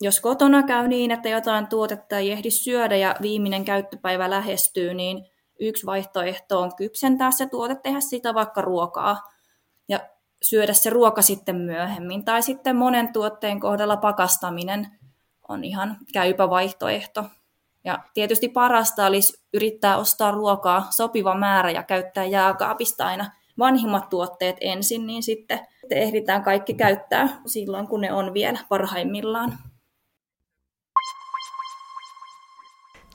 [0.00, 5.26] Jos kotona käy niin, että jotain tuotetta ei ehdi syödä ja viimeinen käyttöpäivä lähestyy, niin
[5.60, 9.22] yksi vaihtoehto on kypsentää se tuote, tehdä sitä vaikka ruokaa
[9.88, 10.00] ja
[10.42, 12.24] syödä se ruoka sitten myöhemmin.
[12.24, 14.86] Tai sitten monen tuotteen kohdalla pakastaminen
[15.48, 17.24] on ihan käypä vaihtoehto.
[17.84, 24.56] Ja tietysti parasta olisi yrittää ostaa ruokaa sopiva määrä ja käyttää jääkaapista aina vanhimmat tuotteet
[24.60, 29.58] ensin, niin sitten ehditään kaikki käyttää silloin, kun ne on vielä parhaimmillaan.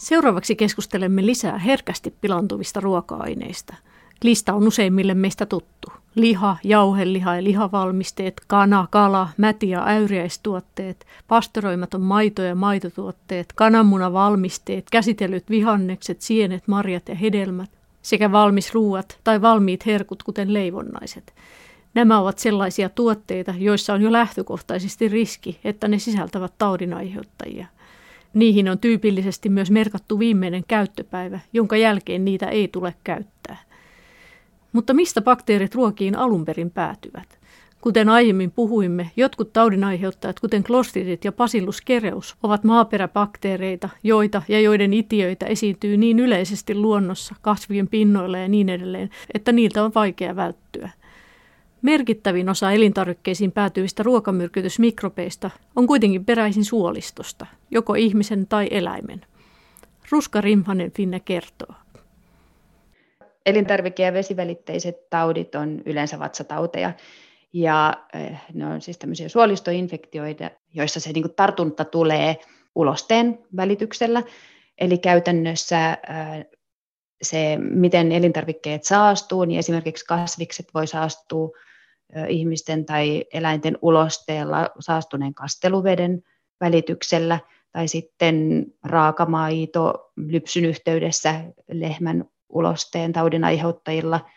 [0.01, 3.75] Seuraavaksi keskustelemme lisää herkästi pilantuvista ruoka-aineista.
[4.23, 5.91] Lista on useimmille meistä tuttu.
[6.15, 15.49] Liha, jauheliha ja lihavalmisteet, kana, kala, mäti- ja äyriäistuotteet, pastoroimaton maito ja maitotuotteet, kananmunavalmisteet, käsitellyt
[15.49, 17.69] vihannekset, sienet, marjat ja hedelmät
[18.01, 21.33] sekä valmisruuat tai valmiit herkut, kuten leivonnaiset.
[21.93, 27.65] Nämä ovat sellaisia tuotteita, joissa on jo lähtökohtaisesti riski, että ne sisältävät taudinaiheuttajia–
[28.33, 33.57] Niihin on tyypillisesti myös merkattu viimeinen käyttöpäivä, jonka jälkeen niitä ei tule käyttää.
[34.73, 37.41] Mutta mistä bakteerit ruokiin alun perin päätyvät?
[37.81, 44.93] Kuten aiemmin puhuimme, jotkut taudinaiheuttajat, kuten klostridit ja Bacillus kereus, ovat maaperäbakteereita, joita ja joiden
[44.93, 50.89] itiöitä esiintyy niin yleisesti luonnossa, kasvien pinnoilla ja niin edelleen, että niiltä on vaikea välttyä.
[51.81, 59.25] Merkittävin osa elintarvikkeisiin päätyvistä ruokamyrkytysmikrobeista on kuitenkin peräisin suolistosta, joko ihmisen tai eläimen.
[60.11, 61.75] Ruska Rimhanen Finne kertoo.
[63.45, 66.93] Elintarvike- ja vesivälitteiset taudit on yleensä vatsatauteja.
[67.53, 72.37] Ja eh, ne on siis tämmöisiä suolistoinfektioita, joissa se niin tartunta tulee
[72.75, 74.23] ulosteen välityksellä.
[74.77, 76.45] Eli käytännössä eh,
[77.21, 81.49] se, miten elintarvikkeet saastuu, niin esimerkiksi kasvikset voi saastua
[82.29, 86.23] ihmisten tai eläinten ulosteella saastuneen kasteluveden
[86.61, 87.39] välityksellä
[87.71, 94.29] tai sitten raakamaito lypsyn yhteydessä lehmän ulosteen taudin aiheuttajilla.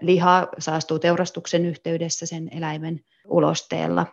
[0.00, 4.06] Liha saastuu teurastuksen yhteydessä sen eläimen ulosteella.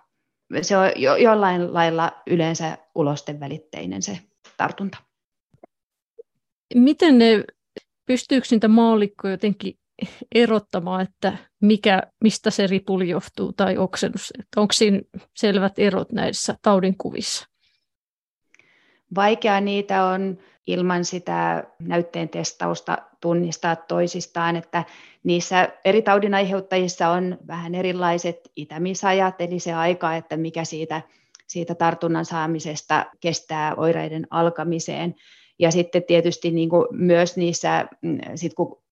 [0.62, 4.20] Se on jo, jollain lailla yleensä ulosten välitteinen se
[4.58, 4.98] tartunta.
[6.76, 7.44] Miten ne,
[8.06, 9.74] pystyykö niitä maallikkoja jotenkin
[10.36, 14.34] erottamaan, että mikä, mistä se ripuli johtuu tai oksennus.
[14.40, 15.02] Että onko siinä
[15.36, 17.48] selvät erot näissä taudinkuvissa?
[19.16, 20.38] Vaikea niitä on
[20.68, 24.84] ilman sitä näytteen testausta tunnistaa toisistaan, että
[25.24, 31.02] niissä eri taudin aiheuttajissa on vähän erilaiset itämisajat, eli se aika, että mikä siitä,
[31.48, 35.16] siitä tartunnan saamisesta kestää oireiden alkamiseen.
[35.60, 38.84] Ja sitten tietysti niin kuin myös niissä, mm, sit kun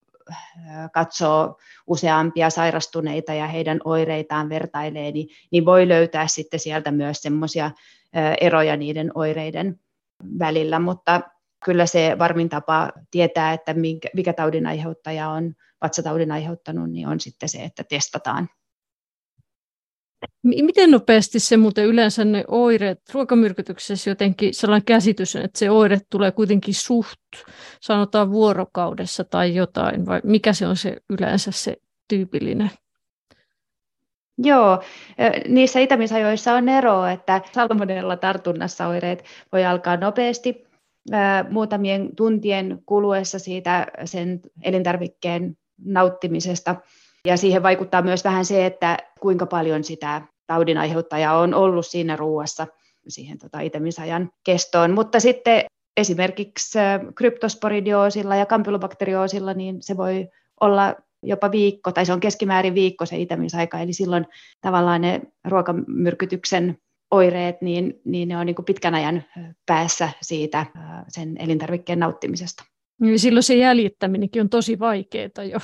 [0.94, 1.58] katsoo
[1.88, 7.72] useampia sairastuneita ja heidän oireitaan vertailee, niin, niin voi löytää sitten sieltä myös semmoisia
[8.42, 9.80] eroja niiden oireiden
[10.40, 11.22] välillä, mutta
[11.66, 13.76] kyllä se varmin tapa tietää, että
[14.14, 18.50] mikä taudin aiheuttaja on vatsataudin aiheuttanut, niin on sitten se, että testataan
[20.44, 26.32] Miten nopeasti se muuten yleensä ne oireet, ruokamyrkytyksessä jotenkin sellainen käsitys, että se oire tulee
[26.32, 27.20] kuitenkin suht,
[27.82, 32.72] sanotaan vuorokaudessa tai jotain, vai mikä se on se yleensä se tyypillinen?
[34.38, 34.84] Joo,
[35.48, 40.64] niissä itämisajoissa on ero, että salmonella tartunnassa oireet voi alkaa nopeasti
[41.50, 46.76] muutamien tuntien kuluessa siitä sen elintarvikkeen nauttimisesta–
[47.28, 52.16] ja siihen vaikuttaa myös vähän se, että kuinka paljon sitä taudin aiheuttajaa on ollut siinä
[52.16, 52.68] ruuassa
[53.08, 54.92] siihen tota, itemisajan kestoon.
[54.92, 55.66] Mutta sitten
[55.98, 56.80] esimerkiksi
[57.16, 60.28] kryptosporidiosilla ja kampylobakterioosilla, niin se voi
[60.62, 64.26] olla jopa viikko, tai se on keskimäärin viikko se itämisaika, eli silloin
[64.62, 66.78] tavallaan ne ruokamyrkytyksen
[67.12, 69.24] oireet, niin, niin ne on niin pitkän ajan
[69.66, 70.66] päässä siitä
[71.08, 72.64] sen elintarvikkeen nauttimisesta.
[73.02, 75.60] Niin silloin se jäljittäminenkin on tosi vaikeaa jo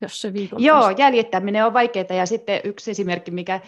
[0.00, 3.60] jos se viikon Joo, jäljittäminen on vaikeaa ja sitten yksi esimerkki, mikä,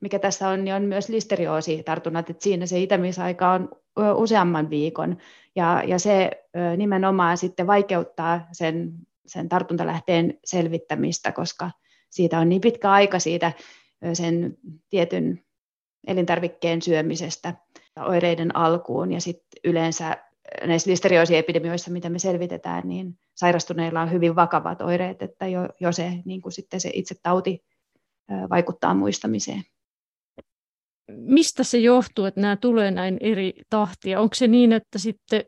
[0.00, 3.68] mikä tässä on, niin on myös listerioosi-tartunnat, että siinä se itämisaika on
[4.14, 5.18] useamman viikon.
[5.56, 6.30] Ja, ja se
[6.76, 8.92] nimenomaan sitten vaikeuttaa sen,
[9.26, 11.70] sen tartuntalähteen selvittämistä, koska
[12.10, 13.52] siitä on niin pitkä aika siitä
[14.12, 14.58] sen
[14.90, 15.44] tietyn
[16.06, 17.54] elintarvikkeen syömisestä
[18.06, 19.12] oireiden alkuun.
[19.12, 20.16] Ja sitten yleensä
[20.66, 26.12] näissä listeriosiepidemioissa, mitä me selvitetään, niin sairastuneilla on hyvin vakavat oireet, että jo, jo se,
[26.24, 27.60] niin kuin sitten se itse tauti
[28.50, 29.62] vaikuttaa muistamiseen.
[31.10, 34.20] Mistä se johtuu, että nämä tulee näin eri tahtia?
[34.20, 35.44] Onko se niin, että sitten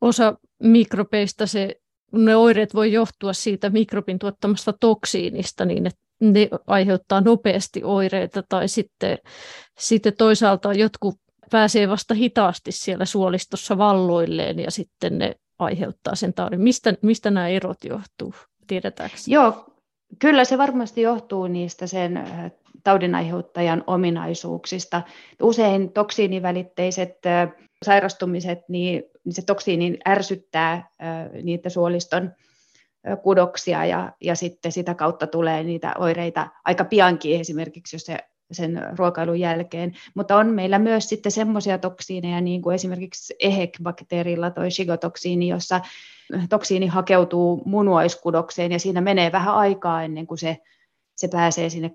[0.00, 1.74] osa mikrobeista se,
[2.12, 8.68] ne oireet voi johtua siitä mikrobin tuottamasta toksiinista niin, että ne aiheuttaa nopeasti oireita tai
[8.68, 9.18] sitten,
[9.78, 11.14] sitten toisaalta jotkut
[11.50, 16.60] pääsee vasta hitaasti siellä suolistossa valloilleen ja sitten ne aiheuttaa sen taudin.
[16.60, 18.34] Mistä, mistä nämä erot johtuu,
[18.66, 19.16] tiedetäänkö?
[19.26, 19.64] Joo,
[20.18, 22.24] kyllä se varmasti johtuu niistä sen
[22.84, 25.02] taudin aiheuttajan ominaisuuksista.
[25.42, 27.14] Usein toksiinivälitteiset
[27.84, 30.90] sairastumiset, niin, se toksiini ärsyttää
[31.42, 32.32] niitä suoliston
[33.22, 38.18] kudoksia ja, ja sitten sitä kautta tulee niitä oireita aika piankin esimerkiksi, jos se
[38.52, 44.70] sen ruokailun jälkeen, mutta on meillä myös sitten semmoisia toksiineja, niin kuin esimerkiksi EHEC-bakteerilla toi
[44.70, 45.80] shigotoksiini, jossa
[46.48, 50.58] toksiini hakeutuu munuaiskudokseen ja siinä menee vähän aikaa ennen kuin se,
[51.16, 51.90] se pääsee sinne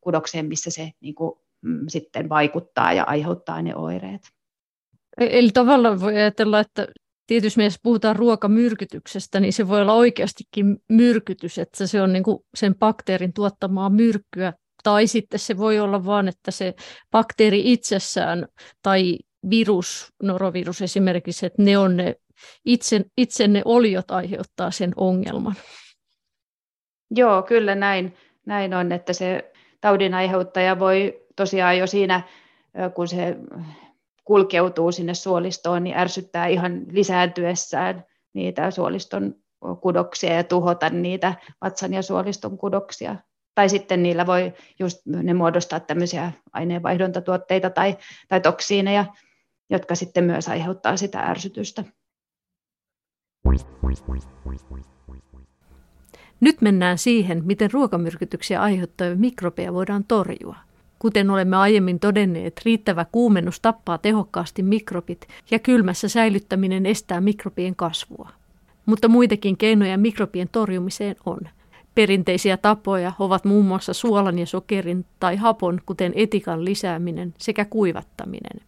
[0.00, 4.22] kudokseen, missä se niin kuin, mm, sitten vaikuttaa ja aiheuttaa ne oireet.
[5.20, 6.88] E-, eli tavallaan voi ajatella, että
[7.26, 12.38] tietysti mielessä puhutaan ruokamyrkytyksestä, niin se voi olla oikeastikin myrkytys, että se on niin kuin
[12.54, 14.52] sen bakteerin tuottamaa myrkkyä
[14.86, 16.74] tai sitten se voi olla vain, että se
[17.10, 18.46] bakteeri itsessään
[18.82, 19.18] tai
[19.50, 22.14] virus, norovirus esimerkiksi, että ne on ne,
[22.64, 25.54] itse, itse ne oliot aiheuttaa sen ongelman.
[27.10, 32.22] Joo, kyllä näin, näin on, että se taudin aiheuttaja voi tosiaan jo siinä,
[32.94, 33.36] kun se
[34.24, 39.34] kulkeutuu sinne suolistoon, niin ärsyttää ihan lisääntyessään niitä suoliston
[39.80, 43.16] kudoksia ja tuhota niitä vatsan ja suoliston kudoksia
[43.56, 47.96] tai sitten niillä voi just ne muodostaa tämmöisiä aineenvaihdontatuotteita tai,
[48.28, 49.04] tai toksiineja,
[49.70, 51.84] jotka sitten myös aiheuttaa sitä ärsytystä.
[56.40, 60.56] Nyt mennään siihen, miten ruokamyrkytyksiä aiheuttavia mikrobeja voidaan torjua.
[60.98, 68.30] Kuten olemme aiemmin todenneet, riittävä kuumennus tappaa tehokkaasti mikrobit ja kylmässä säilyttäminen estää mikrobien kasvua.
[68.86, 71.40] Mutta muitakin keinoja mikrobien torjumiseen on–
[71.96, 78.60] Perinteisiä tapoja ovat muun muassa suolan ja sokerin tai hapon, kuten etikan lisääminen sekä kuivattaminen.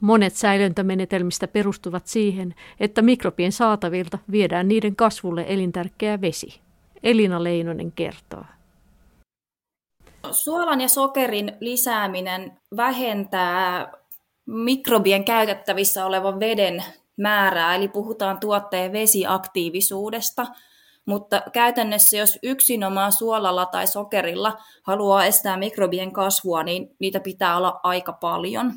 [0.00, 6.60] Monet säilöntämenetelmistä perustuvat siihen, että mikrobien saatavilta viedään niiden kasvulle elintärkeä vesi.
[7.02, 8.44] Elina Leinonen kertoo.
[10.30, 13.92] Suolan ja sokerin lisääminen vähentää
[14.46, 16.84] mikrobien käytettävissä olevan veden
[17.16, 20.46] määrää, eli puhutaan tuotteen vesiaktiivisuudesta–
[21.06, 27.80] mutta käytännössä jos yksinomaan suolalla tai sokerilla haluaa estää mikrobien kasvua, niin niitä pitää olla
[27.82, 28.72] aika paljon.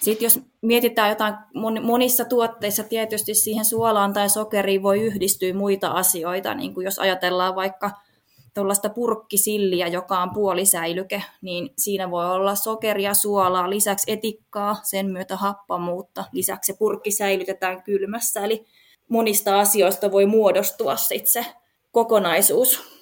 [0.00, 1.34] Sitten jos mietitään jotain,
[1.82, 7.54] monissa tuotteissa tietysti siihen suolaan tai sokeriin voi yhdistyä muita asioita, niin kuin jos ajatellaan
[7.54, 7.90] vaikka
[8.54, 15.36] tuollaista purkkisilliä, joka on puolisäilyke, niin siinä voi olla sokeria, suolaa, lisäksi etikkaa, sen myötä
[15.36, 18.66] happamuutta, lisäksi se purkki säilytetään kylmässä, eli
[19.08, 21.46] monista asioista voi muodostua sit se
[21.90, 22.94] kokonaisuus.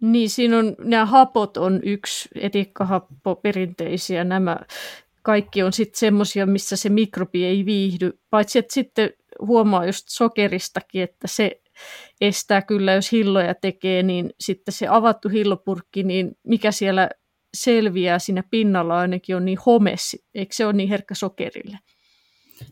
[0.00, 4.56] Niin, siinä on, nämä hapot on yksi etikkahappo perinteisiä, nämä
[5.22, 11.02] kaikki on sitten semmoisia, missä se mikrobi ei viihdy, paitsi että sitten huomaa just sokeristakin,
[11.02, 11.60] että se
[12.20, 17.10] estää kyllä, jos hilloja tekee, niin sitten se avattu hillopurkki, niin mikä siellä
[17.54, 19.94] selviää siinä pinnalla ainakin on niin home,
[20.34, 21.78] eikö se ole niin herkkä sokerille?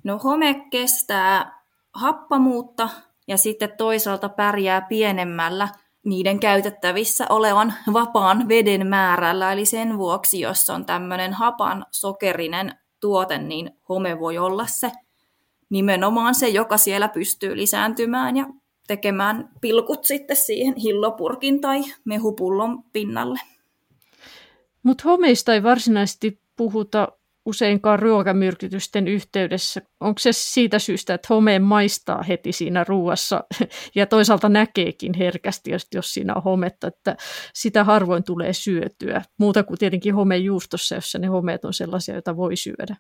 [0.05, 1.64] No home kestää
[1.95, 2.89] happamuutta
[3.29, 5.69] ja sitten toisaalta pärjää pienemmällä
[6.05, 9.53] niiden käytettävissä olevan vapaan veden määrällä.
[9.53, 14.93] Eli sen vuoksi, jos on tämmöinen hapan sokerinen tuote, niin home voi olla se
[15.71, 18.47] nimenomaan se, joka siellä pystyy lisääntymään ja
[18.87, 23.41] tekemään pilkut sitten siihen hillopurkin tai mehupullon pinnalle.
[24.83, 27.09] Mutta homeista ei varsinaisesti puhuta
[27.47, 29.83] useinkaan ruokamyrkytysten yhteydessä.
[30.01, 33.45] Onko se siitä syystä, että homeen maistaa heti siinä ruuassa
[33.95, 37.17] ja toisaalta näkeekin herkästi, jos siinä on hometta, että
[37.55, 39.23] sitä harvoin tulee syötyä.
[39.39, 42.97] Muuta kuin tietenkin homejuustossa, jossa ne homeet on sellaisia, joita voi syödä.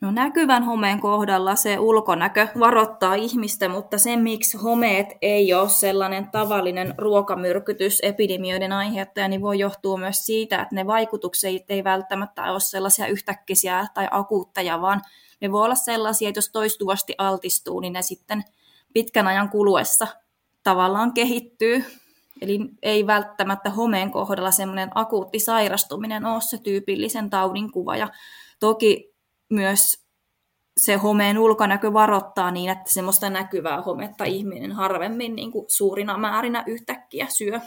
[0.00, 6.30] No näkyvän homeen kohdalla se ulkonäkö varoittaa ihmistä, mutta se miksi homeet ei ole sellainen
[6.30, 12.60] tavallinen ruokamyrkytys epidemioiden aiheuttaja, niin voi johtua myös siitä, että ne vaikutukset ei välttämättä ole
[12.60, 15.02] sellaisia yhtäkkisiä tai akuutteja, vaan
[15.40, 18.44] ne voi olla sellaisia, että jos toistuvasti altistuu, niin ne sitten
[18.92, 20.06] pitkän ajan kuluessa
[20.62, 21.84] tavallaan kehittyy.
[22.40, 27.96] Eli ei välttämättä homeen kohdalla semmoinen akuutti sairastuminen ole se tyypillisen taudin kuva.
[27.96, 28.08] Ja
[28.60, 29.15] toki
[29.50, 30.06] myös
[30.80, 36.64] se homeen ulkonäkö varoittaa niin, että semmoista näkyvää hometta ihminen harvemmin niin kuin suurina määrinä
[36.66, 37.60] yhtäkkiä syö.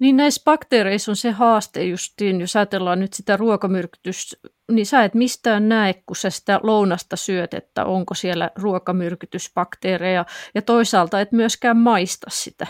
[0.00, 4.36] Niin näissä bakteereissa on se haaste justiin, jos ajatellaan nyt sitä ruokamyrkytystä,
[4.72, 10.24] niin sä et mistään näe, kun sä sitä lounasta syöt, että onko siellä ruokamyrkytysbakteereja,
[10.54, 12.66] ja toisaalta et myöskään maista sitä.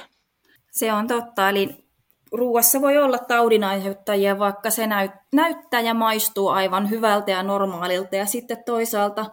[0.71, 1.82] Se on totta, eli
[2.33, 8.27] ruoassa voi olla taudinaiheuttajia, vaikka se näyt- näyttää ja maistuu aivan hyvältä ja normaalilta, ja
[8.27, 9.27] sitten toisaalta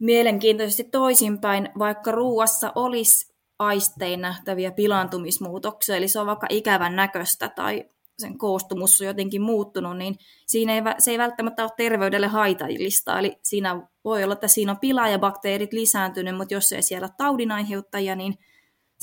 [0.00, 7.84] mielenkiintoisesti toisinpäin, vaikka ruoassa olisi aistein nähtäviä pilaantumismuutoksia, eli se on vaikka ikävän näköistä tai
[8.18, 10.16] sen koostumus on jotenkin muuttunut, niin
[10.46, 13.18] siinä ei, se ei välttämättä ole terveydelle haitallista.
[13.18, 17.08] Eli siinä voi olla, että siinä on pila ja bakteerit lisääntynyt, mutta jos ei siellä
[17.16, 18.34] taudinaiheuttajia, niin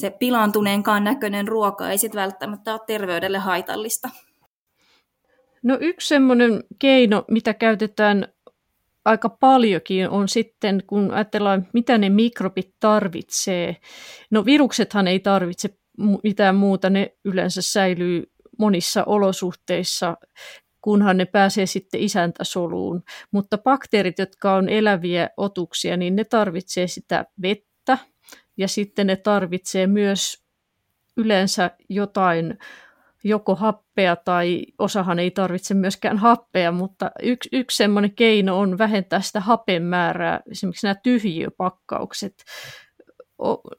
[0.01, 4.09] se pilaantuneenkaan näköinen ruoka ei sitten välttämättä ole terveydelle haitallista.
[5.63, 8.27] No yksi semmoinen keino, mitä käytetään
[9.05, 13.77] aika paljonkin on sitten, kun ajatellaan, mitä ne mikrobit tarvitsee.
[14.31, 15.69] No viruksethan ei tarvitse
[16.23, 18.23] mitään muuta, ne yleensä säilyy
[18.59, 20.17] monissa olosuhteissa,
[20.81, 23.03] kunhan ne pääsee sitten isäntäsoluun.
[23.31, 27.97] Mutta bakteerit, jotka on eläviä otuksia, niin ne tarvitsee sitä vettä
[28.57, 30.43] ja sitten ne tarvitsee myös
[31.17, 32.57] yleensä jotain
[33.23, 39.21] joko happea tai osahan ei tarvitse myöskään happea, mutta yksi, yksi semmoinen keino on vähentää
[39.21, 42.33] sitä hapen määrää, esimerkiksi nämä tyhjiöpakkaukset.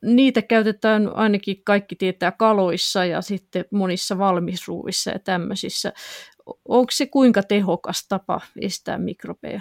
[0.02, 5.92] Niitä käytetään ainakin kaikki tietää kaloissa ja sitten monissa valmisruuvissa ja tämmöisissä.
[6.68, 9.60] Onko se kuinka tehokas tapa estää mikrobeja?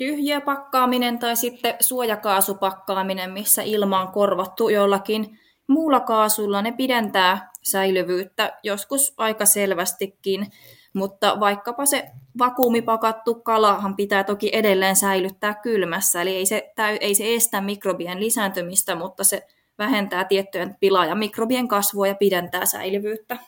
[0.00, 9.14] Tyhjiöpakkaaminen tai sitten suojakaasupakkaaminen, missä ilma on korvattu jollakin muulla kaasulla, ne pidentää säilyvyyttä joskus
[9.16, 10.46] aika selvästikin,
[10.92, 17.34] mutta vaikkapa se vakuumipakattu kalahan pitää toki edelleen säilyttää kylmässä, eli ei se, ei se
[17.34, 19.46] estä mikrobien lisääntymistä, mutta se
[19.78, 23.38] vähentää tiettyjen pilaa ja mikrobien kasvua ja pidentää säilyvyyttä.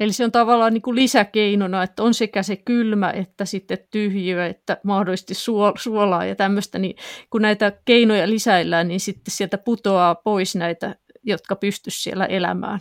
[0.00, 4.46] Eli se on tavallaan niin kuin lisäkeinona, että on sekä se kylmä että sitten tyhjiö,
[4.46, 5.34] että mahdollisesti
[5.76, 6.96] suolaa ja tämmöistä, niin
[7.30, 12.80] kun näitä keinoja lisäillään, niin sitten sieltä putoaa pois näitä, jotka pystyisivät siellä elämään.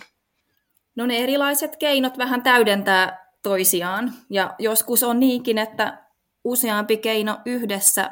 [0.95, 6.03] No ne erilaiset keinot vähän täydentää toisiaan ja joskus on niinkin, että
[6.43, 8.11] useampi keino yhdessä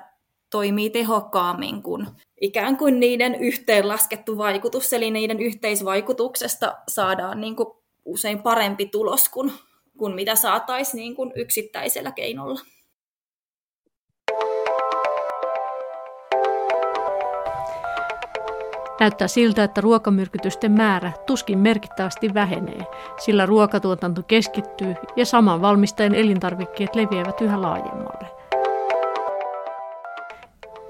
[0.52, 2.08] toimii tehokkaammin kuin
[2.42, 7.81] ikään kuin niiden yhteenlaskettu vaikutus, eli niiden yhteisvaikutuksesta saadaan niin kuin
[8.12, 9.53] usein parempi tulos kuin,
[9.97, 12.59] kuin mitä saataisiin niin kuin yksittäisellä keinolla.
[18.99, 22.80] Näyttää siltä, että ruokamyrkytysten määrä tuskin merkittävästi vähenee,
[23.26, 28.41] sillä ruokatuotanto keskittyy ja saman valmistajan elintarvikkeet leviävät yhä laajemmalle.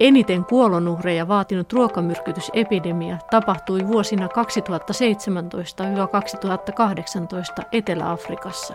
[0.02, 4.30] Eniten kuolonuhreja vaatinut ruokamyrkytysepidemia tapahtui vuosina 2017-2018
[7.72, 8.74] Etelä-Afrikassa.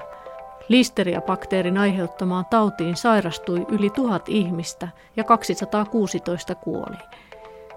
[0.68, 6.97] Listeria-bakteerin aiheuttamaan tautiin sairastui yli tuhat ihmistä ja 216 kuoli.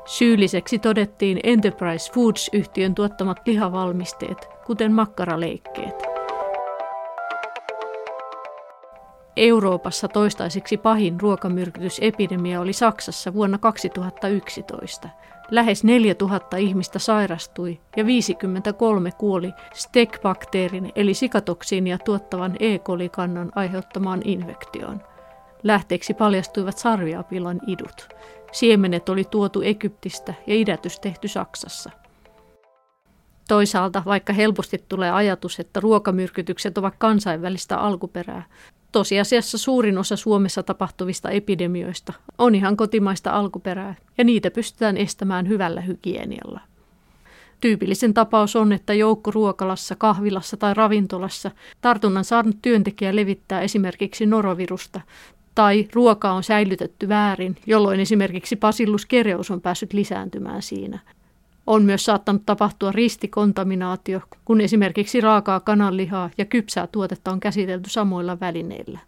[0.06, 6.18] Syylliseksi todettiin Enterprise Foods-yhtiön tuottamat lihavalmisteet, kuten makkaraleikkeet.
[9.40, 15.10] Euroopassa toistaiseksi pahin ruokamyrkytysepidemia oli Saksassa vuonna 2011.
[15.52, 22.80] Lähes 4000 ihmistä sairastui ja 53 kuoli Stek-bakteerin eli sikatoksiinia tuottavan E.
[22.80, 25.02] coli-kannan aiheuttamaan infektioon.
[25.64, 28.10] Lähteeksi paljastuivat sarviapilan idut.
[28.52, 31.90] Siemenet oli tuotu Egyptistä ja idätys tehty Saksassa.
[33.48, 38.44] Toisaalta, vaikka helposti tulee ajatus, että ruokamyrkytykset ovat kansainvälistä alkuperää,
[38.92, 45.82] tosiasiassa suurin osa Suomessa tapahtuvista epidemioista on ihan kotimaista alkuperää, ja niitä pystytään estämään hyvällä
[45.82, 46.60] hygienialla.
[47.62, 55.02] Tyypillisen tapaus on, että joukko ruokalassa, kahvilassa tai ravintolassa tartunnan saanut työntekijä levittää esimerkiksi norovirusta
[55.56, 61.00] tai ruoka on säilytetty väärin, jolloin esimerkiksi Bacillus kereus on päässyt lisääntymään siinä.
[61.70, 68.39] On myös saattanut tapahtua ristikontaminaatio, kun esimerkiksi raakaa kananlihaa ja kypsää tuotetta on käsitelty samoilla
[68.39, 68.99] välineillä.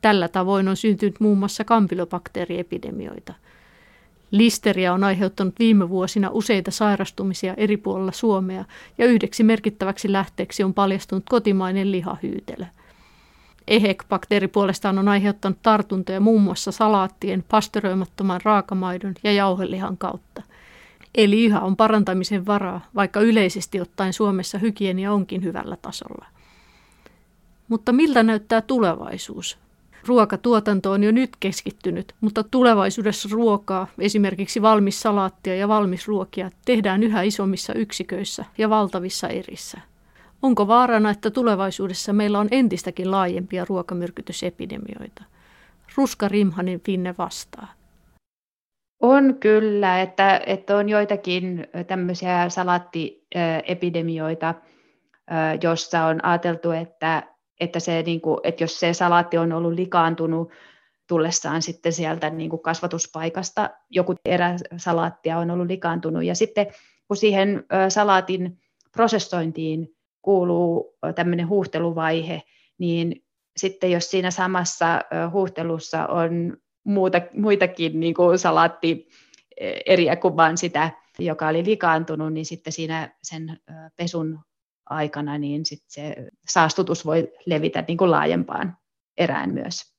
[0.00, 3.34] Tällä tavoin on syntynyt muun muassa kampylobakteeriepidemioita.
[4.30, 8.64] Listeria on aiheuttanut viime vuosina useita sairastumisia eri puolilla Suomea
[8.98, 12.64] ja yhdeksi merkittäväksi lähteeksi on paljastunut kotimainen lihahyytelö.
[13.68, 20.42] EHEC-bakteeri puolestaan on aiheuttanut tartuntoja muun muassa salaattien, pastöroimattoman raakamaidon ja jauhelihan kautta.
[21.16, 26.26] Eli yhä on parantamisen varaa, vaikka yleisesti ottaen Suomessa hygienia onkin hyvällä tasolla.
[27.68, 29.58] Mutta miltä näyttää tulevaisuus?
[30.06, 37.02] Ruokatuotanto on jo nyt keskittynyt, mutta tulevaisuudessa ruokaa, esimerkiksi valmis salaattia ja valmis ruokia, tehdään
[37.02, 39.80] yhä isommissa yksiköissä ja valtavissa erissä.
[40.42, 45.24] Onko vaarana, että tulevaisuudessa meillä on entistäkin laajempia ruokamyrkytysepidemioita?
[45.96, 47.75] Ruska Rimhanin Finne vastaa.
[49.00, 54.54] On kyllä, että, että on joitakin tämmöisiä salaattiepidemioita,
[55.62, 57.22] jossa on ajateltu, että,
[57.60, 60.50] että, se, niin kuin, että jos se salaatti on ollut likaantunut
[61.08, 66.66] tullessaan sitten sieltä niin kuin kasvatuspaikasta, joku erä salaattia on ollut likaantunut, ja sitten
[67.08, 68.58] kun siihen salaatin
[68.92, 69.88] prosessointiin
[70.22, 72.42] kuuluu tämmöinen huuhteluvaihe,
[72.78, 73.24] niin
[73.56, 75.00] sitten jos siinä samassa
[75.32, 76.56] huuhtelussa on
[76.86, 83.60] muuta, muitakin niin kuin salaattieriä kuin vain sitä, joka oli likaantunut, niin sitten siinä sen
[83.96, 84.38] pesun
[84.90, 86.16] aikana niin sitten se
[86.48, 88.76] saastutus voi levitä niin kuin laajempaan
[89.16, 89.96] erään myös.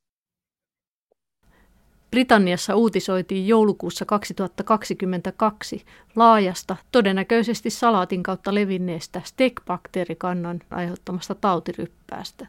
[2.11, 5.85] Britanniassa uutisoitiin joulukuussa 2022
[6.15, 12.47] laajasta, todennäköisesti salaatin kautta levinneestä stek-bakteerikannan aiheuttamasta tautiryppäästä.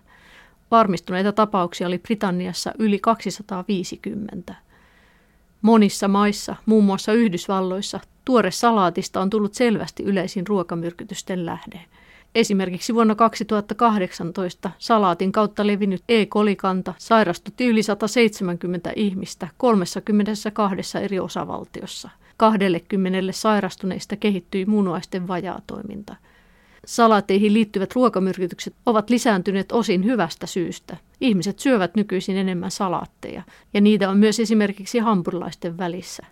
[0.70, 4.54] Varmistuneita tapauksia oli Britanniassa yli 250.
[5.62, 11.80] Monissa maissa, muun muassa Yhdysvalloissa, tuore salaatista on tullut selvästi yleisin ruokamyrkytysten lähde.
[12.34, 16.26] Esimerkiksi vuonna 2018 salaatin kautta levinnyt E.
[16.26, 22.10] kolikanta sairastutti yli 170 ihmistä 32 eri osavaltiossa.
[22.36, 26.16] 20 sairastuneista kehittyi munuaisten vajaatoiminta.
[26.88, 30.96] Salaateihin liittyvät ruokamyrkytykset ovat lisääntyneet osin hyvästä syystä.
[31.20, 33.42] Ihmiset syövät nykyisin enemmän salaatteja,
[33.74, 36.26] ja niitä on myös esimerkiksi hampurilaisten välissä.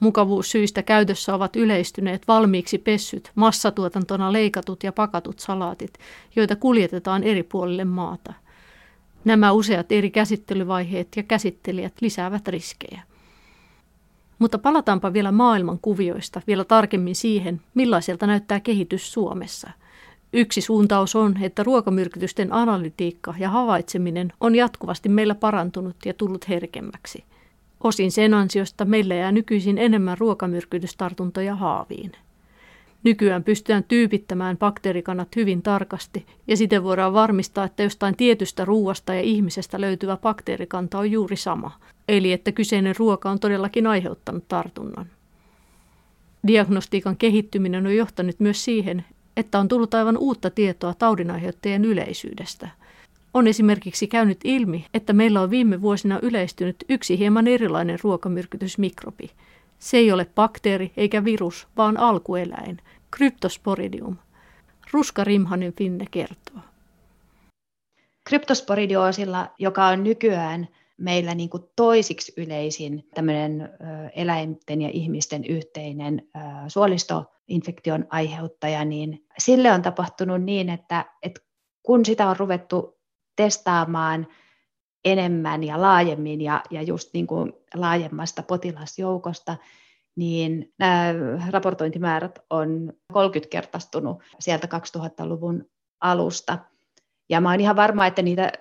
[0.00, 5.98] Mukavuussyistä käytössä ovat yleistyneet valmiiksi pessyt, massatuotantona leikatut ja pakatut salaatit,
[6.36, 8.32] joita kuljetetaan eri puolille maata.
[9.24, 13.02] Nämä useat eri käsittelyvaiheet ja käsittelijät lisäävät riskejä.
[14.38, 19.70] Mutta palataanpa vielä maailman kuvioista vielä tarkemmin siihen, millaiselta näyttää kehitys Suomessa.
[20.32, 27.24] Yksi suuntaus on, että ruokamyrkytysten analytiikka ja havaitseminen on jatkuvasti meillä parantunut ja tullut herkemmäksi–
[27.84, 32.12] Osin sen ansiosta meillä jää nykyisin enemmän ruokamyrkytystartuntoja haaviin.
[33.04, 39.20] Nykyään pystytään tyypittämään bakteerikannat hyvin tarkasti ja siten voidaan varmistaa, että jostain tietystä ruuasta ja
[39.20, 41.70] ihmisestä löytyvä bakteerikanta on juuri sama,
[42.08, 45.06] eli että kyseinen ruoka on todellakin aiheuttanut tartunnan.
[46.46, 49.04] Diagnostiikan kehittyminen on johtanut myös siihen,
[49.36, 52.68] että on tullut aivan uutta tietoa taudinaiheuttajien yleisyydestä–
[53.36, 59.30] on esimerkiksi käynyt ilmi, että meillä on viime vuosina yleistynyt yksi hieman erilainen ruokamyrkytysmikrobi.
[59.78, 62.78] Se ei ole bakteeri eikä virus, vaan alkueläin,
[63.16, 64.16] Cryptosporidium.
[64.92, 66.60] Ruska Rimhanen Finne kertoo.
[68.28, 73.68] Kryptosporidiosilla, joka on nykyään meillä niin kuin toisiksi yleisin tämmöinen
[74.14, 76.28] eläinten ja ihmisten yhteinen
[76.68, 81.40] suolistoinfektion aiheuttaja, niin sille on tapahtunut niin, että, että
[81.82, 83.00] kun sitä on ruvettu
[83.36, 84.26] testaamaan
[85.04, 89.56] enemmän ja laajemmin ja, ja just niin kuin laajemmasta potilasjoukosta,
[90.16, 91.14] niin nämä
[91.50, 94.68] raportointimäärät on 30-kertaistunut sieltä
[94.98, 95.64] 2000-luvun
[96.00, 96.58] alusta.
[97.28, 98.52] Ja mä oon ihan varma, että niitä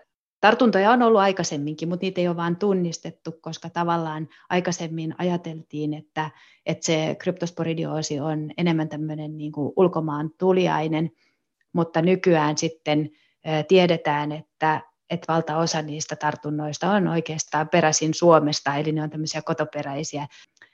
[0.46, 6.32] tartuntoja on ollut aikaisemminkin, mutta niitä ei ole vain tunnistettu, koska tavallaan aikaisemmin ajateltiin, että,
[6.66, 11.12] että se kryptosporidioosi on enemmän tämmöinen niin kuin ulkomaan tuliainen,
[11.74, 13.10] mutta nykyään sitten
[13.68, 20.28] tiedetään, että, että valtaosa niistä tartunnoista on oikeastaan peräisin Suomesta, eli ne on tämmöisiä kotoperäisiä.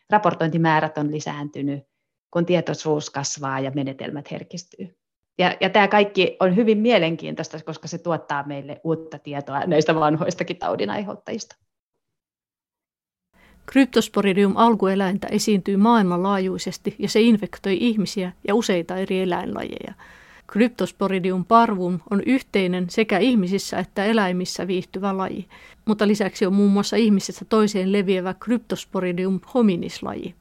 [0.09, 1.83] Raportointimäärät on lisääntynyt,
[2.31, 5.00] kun tietoisuus kasvaa ja menetelmät herkistyy.
[5.41, 10.57] Ja, ja tämä kaikki on hyvin mielenkiintoista, koska se tuottaa meille uutta tietoa näistä vanhoistakin
[10.57, 11.55] taudinaiheuttajista.
[13.65, 19.93] Kryptosporidium alkueläintä esiintyy maailmanlaajuisesti ja se infektoi ihmisiä ja useita eri eläinlajeja–
[20.51, 25.47] Cryptosporidium parvum on yhteinen sekä ihmisissä että eläimissä viihtyvä laji,
[25.85, 30.35] mutta lisäksi on muun muassa ihmisestä toiseen leviävä Cryptosporidium hominis-laji.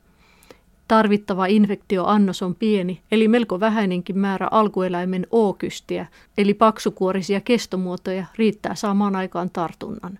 [0.90, 6.06] Tarvittava infektioannos on pieni, eli melko vähäinenkin määrä alkueläimen O-kystiä,
[6.38, 10.18] eli paksukuorisia kestomuotoja, riittää saamaan aikaan tartunnan.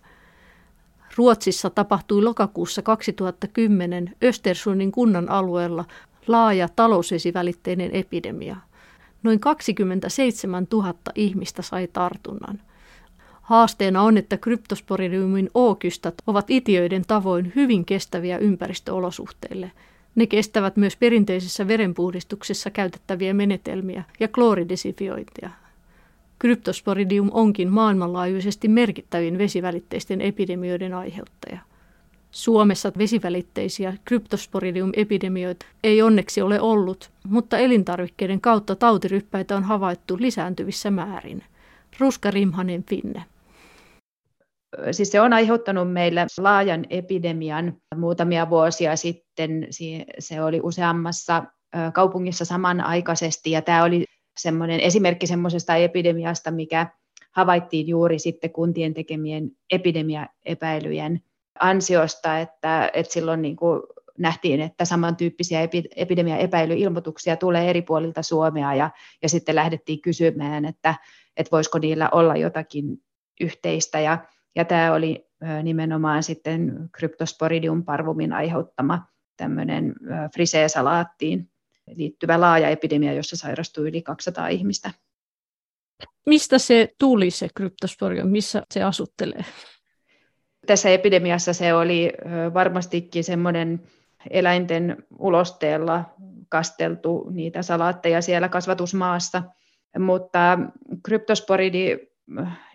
[1.16, 5.84] Ruotsissa tapahtui lokakuussa 2010 Östersundin kunnan alueella
[6.26, 8.56] laaja talousvesivälitteinen epidemia–
[9.22, 12.60] noin 27 000 ihmistä sai tartunnan.
[13.42, 19.72] Haasteena on, että kryptosporidiumin ookystat ovat itiöiden tavoin hyvin kestäviä ympäristöolosuhteille.
[20.14, 25.50] Ne kestävät myös perinteisessä verenpuhdistuksessa käytettäviä menetelmiä ja klooridesifiointia.
[26.38, 31.58] Kryptosporidium onkin maailmanlaajuisesti merkittävin vesivälitteisten epidemioiden aiheuttaja.
[32.30, 41.44] Suomessa vesivälitteisiä kryptosporidium-epidemioita ei onneksi ole ollut, mutta elintarvikkeiden kautta tautiryppäitä on havaittu lisääntyvissä määrin.
[41.98, 43.24] Ruska Rimhanen Finne.
[44.92, 49.66] Siis se on aiheuttanut meille laajan epidemian muutamia vuosia sitten.
[50.18, 51.44] Se oli useammassa
[51.94, 54.04] kaupungissa samanaikaisesti ja tämä oli
[54.38, 56.86] semmoinen esimerkki semmoisesta epidemiasta, mikä
[57.30, 61.20] havaittiin juuri sitten kuntien tekemien epidemiaepäilyjen
[61.60, 63.82] ansiosta, että, että silloin niin kuin
[64.18, 65.60] nähtiin, että samantyyppisiä
[65.96, 68.90] epidemiaepäilyilmoituksia tulee eri puolilta Suomea ja,
[69.22, 70.94] ja sitten lähdettiin kysymään, että,
[71.36, 73.02] että voisiko niillä olla jotakin
[73.40, 74.18] yhteistä ja,
[74.56, 75.26] ja tämä oli
[75.62, 79.94] nimenomaan sitten Cryptosporidium parvumin aiheuttama tämmöinen
[80.34, 81.50] frisee-salaattiin
[81.86, 84.90] liittyvä laaja epidemia, jossa sairastui yli 200 ihmistä.
[86.26, 89.44] Mistä se tuli se kryptosporium, missä se asuttelee?
[90.66, 92.12] Tässä epidemiassa se oli
[92.54, 93.82] varmastikin semmoinen
[94.30, 96.04] eläinten ulosteella
[96.48, 99.42] kasteltu niitä salaatteja siellä kasvatusmaassa,
[99.98, 100.58] mutta
[101.02, 102.09] kryptosporidi,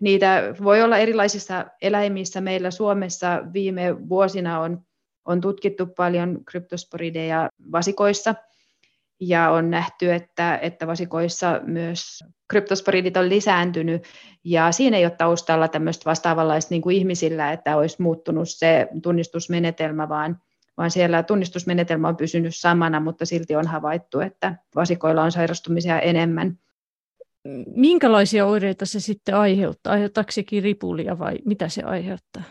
[0.02, 2.42] niitä voi olla erilaisissa eläimissä.
[2.42, 4.82] Meillä Suomessa viime vuosina on,
[5.26, 8.36] on tutkittu paljon kryptosporideja vasikoissa–
[9.20, 14.04] ja on nähty, että, että vasikoissa myös kryptosporidit on lisääntynyt,
[14.44, 20.10] ja siinä ei ole taustalla tämmöistä vastaavanlaista niin kuin ihmisillä, että olisi muuttunut se tunnistusmenetelmä,
[20.10, 20.40] vaan,
[20.78, 26.60] vaan siellä tunnistusmenetelmä on pysynyt samana, mutta silti on havaittu, että vasikoilla on sairastumisia enemmän.
[27.76, 29.94] Minkälaisia oireita se sitten aiheuttaa?
[29.94, 32.44] Aiheuttaako sekin ripulia vai mitä se aiheuttaa?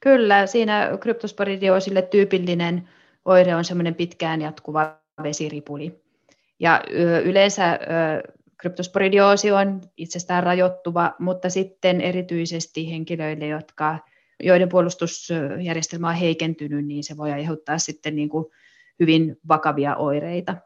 [0.00, 2.88] Kyllä, siinä kryptosporidiosille tyypillinen
[3.24, 6.02] oire on semmoinen pitkään jatkuva vesiripuli.
[6.60, 6.82] Ja
[7.24, 7.78] yleensä
[8.56, 13.98] kryptosporidioosi on itsestään rajoittuva, mutta sitten erityisesti henkilöille, jotka,
[14.42, 18.46] joiden puolustusjärjestelmä on heikentynyt, niin se voi aiheuttaa sitten niin kuin
[19.00, 20.56] hyvin vakavia oireita.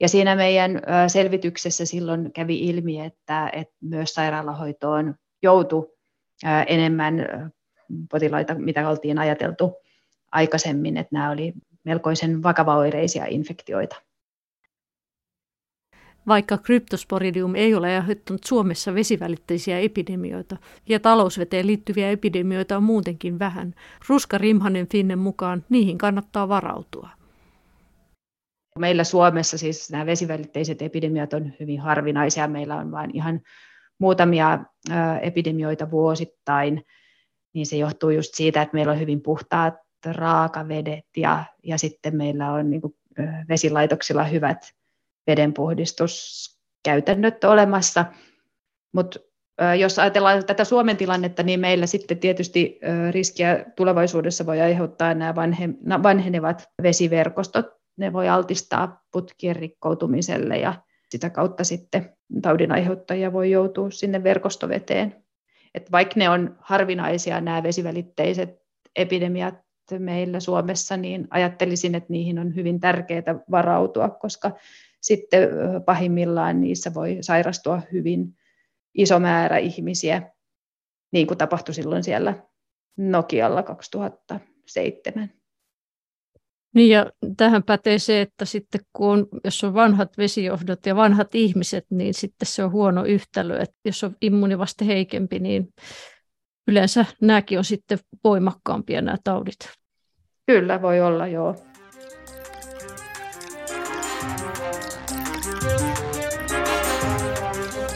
[0.00, 5.92] Ja siinä meidän selvityksessä silloin kävi ilmi, että, että myös sairaalahoitoon joutui
[6.66, 7.26] enemmän
[8.10, 9.72] potilaita, mitä oltiin ajateltu
[10.32, 11.52] aikaisemmin, että nämä oli
[11.84, 13.96] melkoisen vakavaoireisia infektioita.
[16.28, 20.56] Vaikka kryptosporidium ei ole aiheuttanut Suomessa vesivälitteisiä epidemioita
[20.88, 23.74] ja talousveteen liittyviä epidemioita on muutenkin vähän,
[24.08, 27.08] Ruska Rimhanen Finnen mukaan niihin kannattaa varautua.
[28.78, 32.48] Meillä Suomessa siis nämä vesivälitteiset epidemiat on hyvin harvinaisia.
[32.48, 33.40] Meillä on vain ihan
[33.98, 34.58] muutamia
[35.22, 36.84] epidemioita vuosittain,
[37.54, 39.74] niin se johtuu just siitä, että meillä on hyvin puhtaat
[40.06, 42.94] raakavedet ja, ja sitten meillä on niin kuin
[43.48, 44.72] vesilaitoksilla hyvät
[45.26, 48.04] vedenpuhdistuskäytännöt olemassa.
[48.92, 49.20] Mutta
[49.78, 55.34] jos ajatellaan tätä Suomen tilannetta, niin meillä sitten tietysti riskiä tulevaisuudessa voi aiheuttaa nämä
[56.02, 57.79] vanhenevat vesiverkostot.
[58.00, 60.74] Ne voi altistaa putkien rikkoutumiselle ja
[61.08, 65.24] sitä kautta sitten taudin aiheuttajia voi joutua sinne verkostoveteen.
[65.74, 68.62] Et vaikka ne on harvinaisia nämä vesivälitteiset
[68.96, 69.54] epidemiat
[69.98, 74.50] meillä Suomessa, niin ajattelisin, että niihin on hyvin tärkeää varautua, koska
[75.00, 75.48] sitten
[75.84, 78.36] pahimmillaan niissä voi sairastua hyvin
[78.94, 80.30] iso määrä ihmisiä,
[81.12, 82.34] niin kuin tapahtui silloin siellä
[82.96, 85.39] Nokialla 2007.
[86.74, 87.06] Niin ja
[87.36, 92.14] tähän pätee se, että sitten kun on, jos on vanhat vesijohdot ja vanhat ihmiset, niin
[92.14, 93.58] sitten se on huono yhtälö.
[93.58, 95.68] Että jos on immunivaste heikempi, niin
[96.68, 99.58] yleensä nämäkin on sitten voimakkaampia nämä taudit.
[100.46, 101.56] Kyllä, voi olla, joo.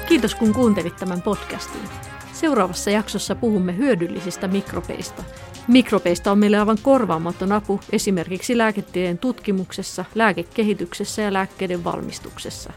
[0.09, 2.14] Kiitos kun kuuntelit tämän podcastin.
[2.35, 5.25] Seuraavassa jaksossa puhumme hyödyllisistä mikrobeista.
[5.69, 12.73] Mikrobeista on meille aivan korvaamaton apu esimerkiksi lääketieteen tutkimuksessa, lääkekehityksessä ja lääkkeiden valmistuksessa.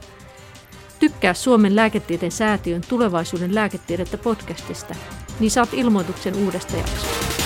[0.99, 4.95] Tykkää Suomen lääketieteen säätiön tulevaisuuden lääketiedettä podcastista,
[5.39, 7.36] niin saat ilmoituksen uudesta jaksosta.